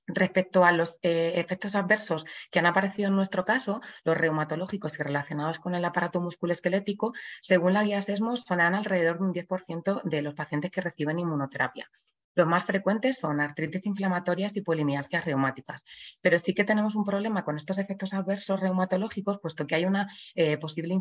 Respecto 0.07 0.65
a 0.65 0.73
los 0.73 0.99
eh, 1.03 1.33
efectos 1.37 1.75
adversos 1.77 2.27
que 2.51 2.59
han 2.59 2.67
aparecido 2.67 3.09
en 3.09 3.17
nuestro 3.17 3.45
caso, 3.45 3.81
los 4.05 4.17
reumatológicos 4.17 4.99
y 4.99 5.03
relacionados 5.03 5.61
con 5.61 5.75
el 5.75 5.85
aparato 5.85 6.21
musculoesquelético, 6.21 7.13
según 7.41 7.75
la 7.75 7.85
guía 7.85 8.01
SESMO, 8.01 8.37
son 8.37 8.61
alrededor 8.61 9.19
de 9.19 9.25
un 9.25 9.33
10% 9.33 10.03
de 10.03 10.23
los 10.23 10.35
pacientes 10.35 10.71
que 10.71 10.81
reciben 10.81 11.19
inmunoterapia. 11.19 11.89
Los 12.35 12.47
más 12.47 12.65
frecuentes 12.65 13.19
son 13.19 13.41
artritis 13.41 13.87
inflamatorias 13.87 14.57
y 14.57 14.63
polimialgias 14.63 15.25
reumáticas, 15.25 15.85
pero 16.21 16.39
sí 16.39 16.55
que 16.55 16.65
tenemos 16.65 16.95
un 16.95 17.05
problema 17.05 17.45
con 17.45 17.57
estos 17.57 17.79
efectos 17.79 18.15
adversos 18.15 18.61
reumatológicos, 18.61 19.39
puesto 19.41 19.67
que 19.67 19.75
hay 19.75 19.85
una 19.85 20.07
eh, 20.35 20.57
posible 20.59 20.95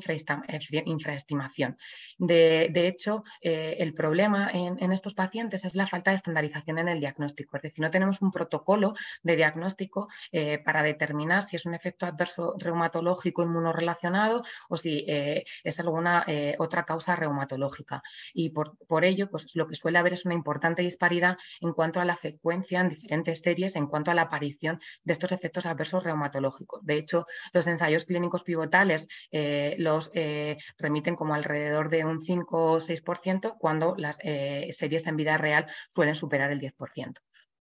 infraestimación. 0.85 1.77
De, 2.17 2.87
hecho, 2.87 3.23
eh, 3.41 3.77
el 3.79 3.93
problema 3.93 4.49
en, 4.51 4.91
estos 4.91 5.13
pacientes 5.13 5.65
es 5.65 5.75
la 5.75 5.85
falta 5.85 6.11
de 6.11 6.15
estandarización 6.15 6.79
en 6.79 6.87
el 6.87 6.99
diagnóstico, 6.99 7.57
es 7.57 7.63
decir, 7.63 7.83
no 7.83 7.91
tenemos 7.91 8.21
un 8.21 8.31
protocolo 8.31 8.93
de 9.21 9.35
diagnóstico 9.35 10.07
eh, 10.31 10.57
para 10.57 10.81
determinar 10.81 11.43
si 11.43 11.55
es 11.55 11.65
un 11.65 11.75
efecto 11.75 12.05
adverso 12.05 12.55
reumatológico 12.57 13.43
inmunorelacionado 13.43 14.41
o 14.67 14.77
si 14.77 15.05
es 15.07 15.79
alguna 15.79 16.25
otra 16.57 16.85
causa 16.85 17.15
reumatológica. 17.15 18.01
Y 18.33 18.49
por, 18.49 18.77
por 18.87 19.05
ello, 19.05 19.29
pues, 19.29 19.55
lo 19.55 19.67
que 19.67 19.75
suele 19.75 19.99
haber 19.99 20.13
es 20.13 20.25
una 20.25 20.33
importante 20.33 20.81
disparidad 20.81 21.18
en 21.61 21.73
cuanto 21.73 21.99
a 21.99 22.05
la 22.05 22.17
frecuencia 22.17 22.81
en 22.81 22.89
diferentes 22.89 23.39
series, 23.39 23.75
en 23.75 23.87
cuanto 23.87 24.11
a 24.11 24.13
la 24.13 24.23
aparición 24.23 24.79
de 25.03 25.13
estos 25.13 25.31
efectos 25.31 25.65
adversos 25.65 26.03
reumatológicos. 26.03 26.85
De 26.85 26.97
hecho, 26.97 27.25
los 27.53 27.67
ensayos 27.67 28.05
clínicos 28.05 28.43
pivotales 28.43 29.07
eh, 29.31 29.75
los 29.77 30.11
eh, 30.13 30.57
remiten 30.77 31.15
como 31.15 31.33
alrededor 31.33 31.89
de 31.89 32.05
un 32.05 32.21
5 32.21 32.71
o 32.73 32.79
6%, 32.79 33.55
cuando 33.57 33.95
las 33.97 34.17
eh, 34.23 34.69
series 34.71 35.05
en 35.07 35.15
vida 35.15 35.37
real 35.37 35.67
suelen 35.89 36.15
superar 36.15 36.51
el 36.51 36.59
10%. 36.59 37.13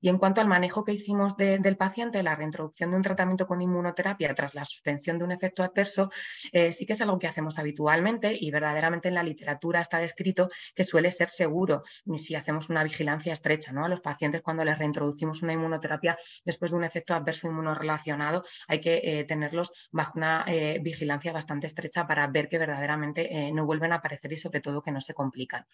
Y 0.00 0.08
en 0.08 0.18
cuanto 0.18 0.40
al 0.40 0.48
manejo 0.48 0.84
que 0.84 0.92
hicimos 0.92 1.36
del 1.36 1.76
paciente, 1.76 2.22
la 2.22 2.36
reintroducción 2.36 2.90
de 2.90 2.96
un 2.96 3.02
tratamiento 3.02 3.46
con 3.46 3.60
inmunoterapia 3.60 4.32
tras 4.34 4.54
la 4.54 4.64
suspensión 4.64 5.18
de 5.18 5.24
un 5.24 5.32
efecto 5.32 5.62
adverso, 5.62 6.10
eh, 6.52 6.72
sí 6.72 6.86
que 6.86 6.92
es 6.92 7.00
algo 7.00 7.18
que 7.18 7.26
hacemos 7.26 7.58
habitualmente 7.58 8.36
y 8.38 8.50
verdaderamente 8.50 9.08
en 9.08 9.14
la 9.14 9.22
literatura 9.22 9.80
está 9.80 9.98
descrito 9.98 10.48
que 10.74 10.84
suele 10.84 11.10
ser 11.10 11.28
seguro 11.28 11.82
si 12.16 12.34
hacemos 12.34 12.70
una 12.70 12.84
vigilancia 12.84 13.32
estrecha 13.32 13.72
¿no? 13.72 13.84
a 13.84 13.88
los 13.88 14.00
pacientes 14.00 14.42
cuando 14.42 14.64
les 14.64 14.78
reintroducimos 14.78 15.42
una 15.42 15.52
inmunoterapia 15.52 16.16
después 16.44 16.70
de 16.70 16.76
un 16.76 16.84
efecto 16.84 17.14
adverso 17.14 17.48
inmunorelacionado. 17.48 18.44
Hay 18.68 18.80
que 18.80 19.00
eh, 19.02 19.24
tenerlos 19.24 19.72
bajo 19.90 20.12
una 20.16 20.44
eh, 20.46 20.78
vigilancia 20.80 21.32
bastante 21.32 21.66
estrecha 21.66 22.06
para 22.06 22.26
ver 22.28 22.48
que 22.48 22.58
verdaderamente 22.58 23.52
no 23.52 23.66
vuelven 23.66 23.92
a 23.92 23.96
aparecer 23.96 24.32
y 24.32 24.36
sobre 24.36 24.60
todo 24.60 24.82
que 24.82 24.92
no 24.92 25.00
se 25.00 25.14
complican 25.14 25.64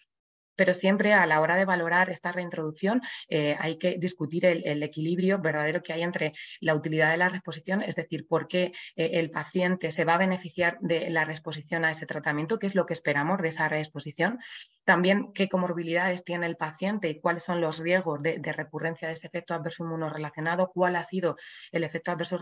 pero 0.55 0.73
siempre 0.73 1.13
a 1.13 1.25
la 1.25 1.41
hora 1.41 1.55
de 1.55 1.65
valorar 1.65 2.09
esta 2.09 2.31
reintroducción 2.31 3.01
eh, 3.29 3.55
hay 3.59 3.77
que 3.77 3.97
discutir 3.97 4.45
el, 4.45 4.83
equilibrio 4.83 5.39
verdadero 5.39 5.81
que 5.81 5.93
hay 5.93 6.03
entre 6.03 6.33
la 6.59 6.75
utilidad 6.75 7.11
de 7.11 7.17
la 7.17 7.29
reexposición, 7.29 7.81
es 7.81 7.95
decir, 7.95 8.27
por 8.27 8.47
qué 8.47 8.71
eh, 8.95 9.11
el 9.13 9.31
paciente 9.31 9.91
se 9.91 10.05
va 10.05 10.15
a 10.15 10.17
beneficiar 10.17 10.77
de 10.81 11.09
la 11.09 11.25
reexposición 11.25 11.85
a 11.85 11.91
ese 11.91 12.05
tratamiento, 12.05 12.59
qué 12.59 12.67
es 12.67 12.75
lo 12.75 12.85
que 12.85 12.93
esperamos 12.93 13.41
de 13.41 13.47
esa 13.47 13.67
reexposición, 13.67 14.39
también 14.83 15.33
qué 15.33 15.49
comorbilidades 15.49 16.23
tiene 16.23 16.45
el 16.45 16.57
paciente 16.57 17.09
y 17.09 17.19
cuáles 17.19 17.43
son 17.43 17.61
los 17.61 17.79
riesgos 17.79 18.21
de, 18.21 18.39
recurrencia 18.53 19.07
de 19.07 19.15
ese 19.15 19.27
efecto 19.27 19.53
adverso 19.53 19.83
inmunorelacionado, 19.83 20.71
cuál 20.73 20.95
ha 20.95 21.03
sido 21.03 21.37
el 21.71 21.83
efecto 21.83 22.11
adverso 22.11 22.39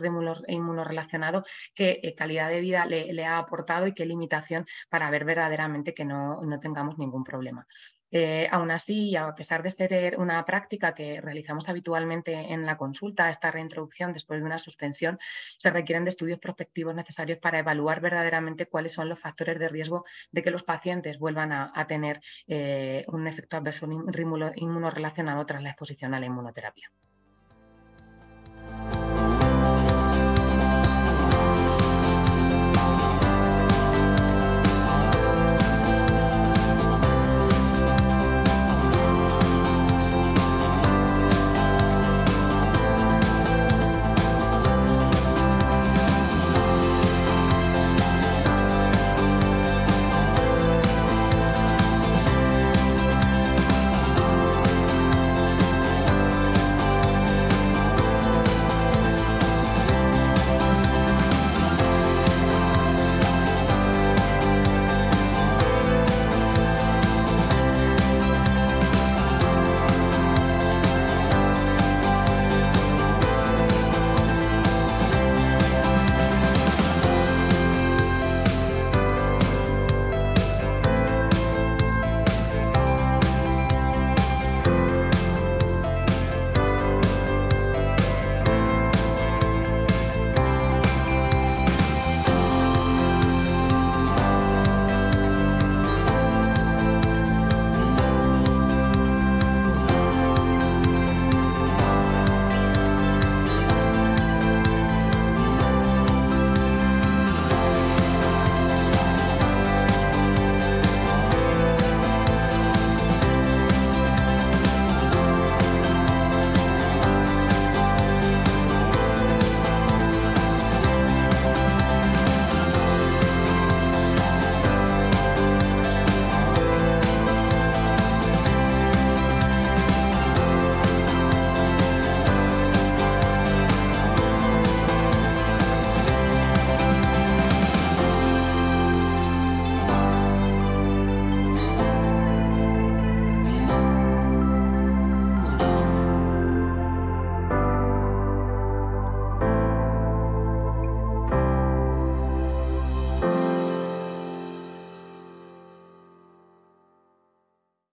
inmunorelacionado, 0.47 1.43
qué 1.73 1.99
eh, 2.04 2.15
calidad 2.15 2.49
de 2.49 2.62
vida 2.62 2.86
le, 2.86 3.26
ha 3.26 3.38
aportado 3.38 3.88
y 3.88 3.93
qué 3.93 4.06
limitación 4.06 4.65
para 4.89 5.10
ver 5.10 5.23
verdaderamente 5.23 5.93
que 5.93 6.04
no 6.04 6.60
tengamos 6.62 6.97
ningún 6.97 7.23
problema. 7.23 7.65
Eh, 8.15 8.47
aún 8.52 8.69
así, 8.69 9.15
a 9.15 9.34
pesar 9.34 9.63
de 9.63 9.71
ser 9.71 10.19
una 10.19 10.45
práctica 10.45 10.93
que 10.93 11.19
realizamos 11.19 11.67
habitualmente 11.67 12.54
en 12.54 12.63
la 12.63 12.78
consulta, 12.78 13.28
esta 13.28 13.49
reintroducción 13.49 14.13
después 14.13 14.39
de 14.39 14.45
una 14.45 14.60
suspensión, 14.60 15.17
se 15.58 15.71
requieren 15.71 16.04
de 16.04 16.10
estudios 16.10 16.38
prospectivos 16.38 16.93
necesarios 16.93 17.39
para 17.39 17.58
evaluar 17.58 18.02
verdaderamente 18.02 18.67
cuáles 18.67 18.93
son 18.93 19.10
los 19.10 19.19
factores 19.19 19.58
de 19.58 19.67
riesgo 19.67 20.06
de 20.32 20.43
que 20.43 20.52
los 20.52 20.62
pacientes 20.62 21.17
vuelvan 21.17 21.52
a, 21.52 21.88
tener 21.88 22.21
eh, 22.47 23.04
un 23.08 23.26
efecto 23.26 23.58
adverso 23.58 23.88
inmunorelacionado 23.88 25.45
tras 25.47 25.63
la 25.63 25.69
exposición 25.69 26.13
a 26.13 26.19
la 26.19 26.28
inmunoterapia. 26.28 26.91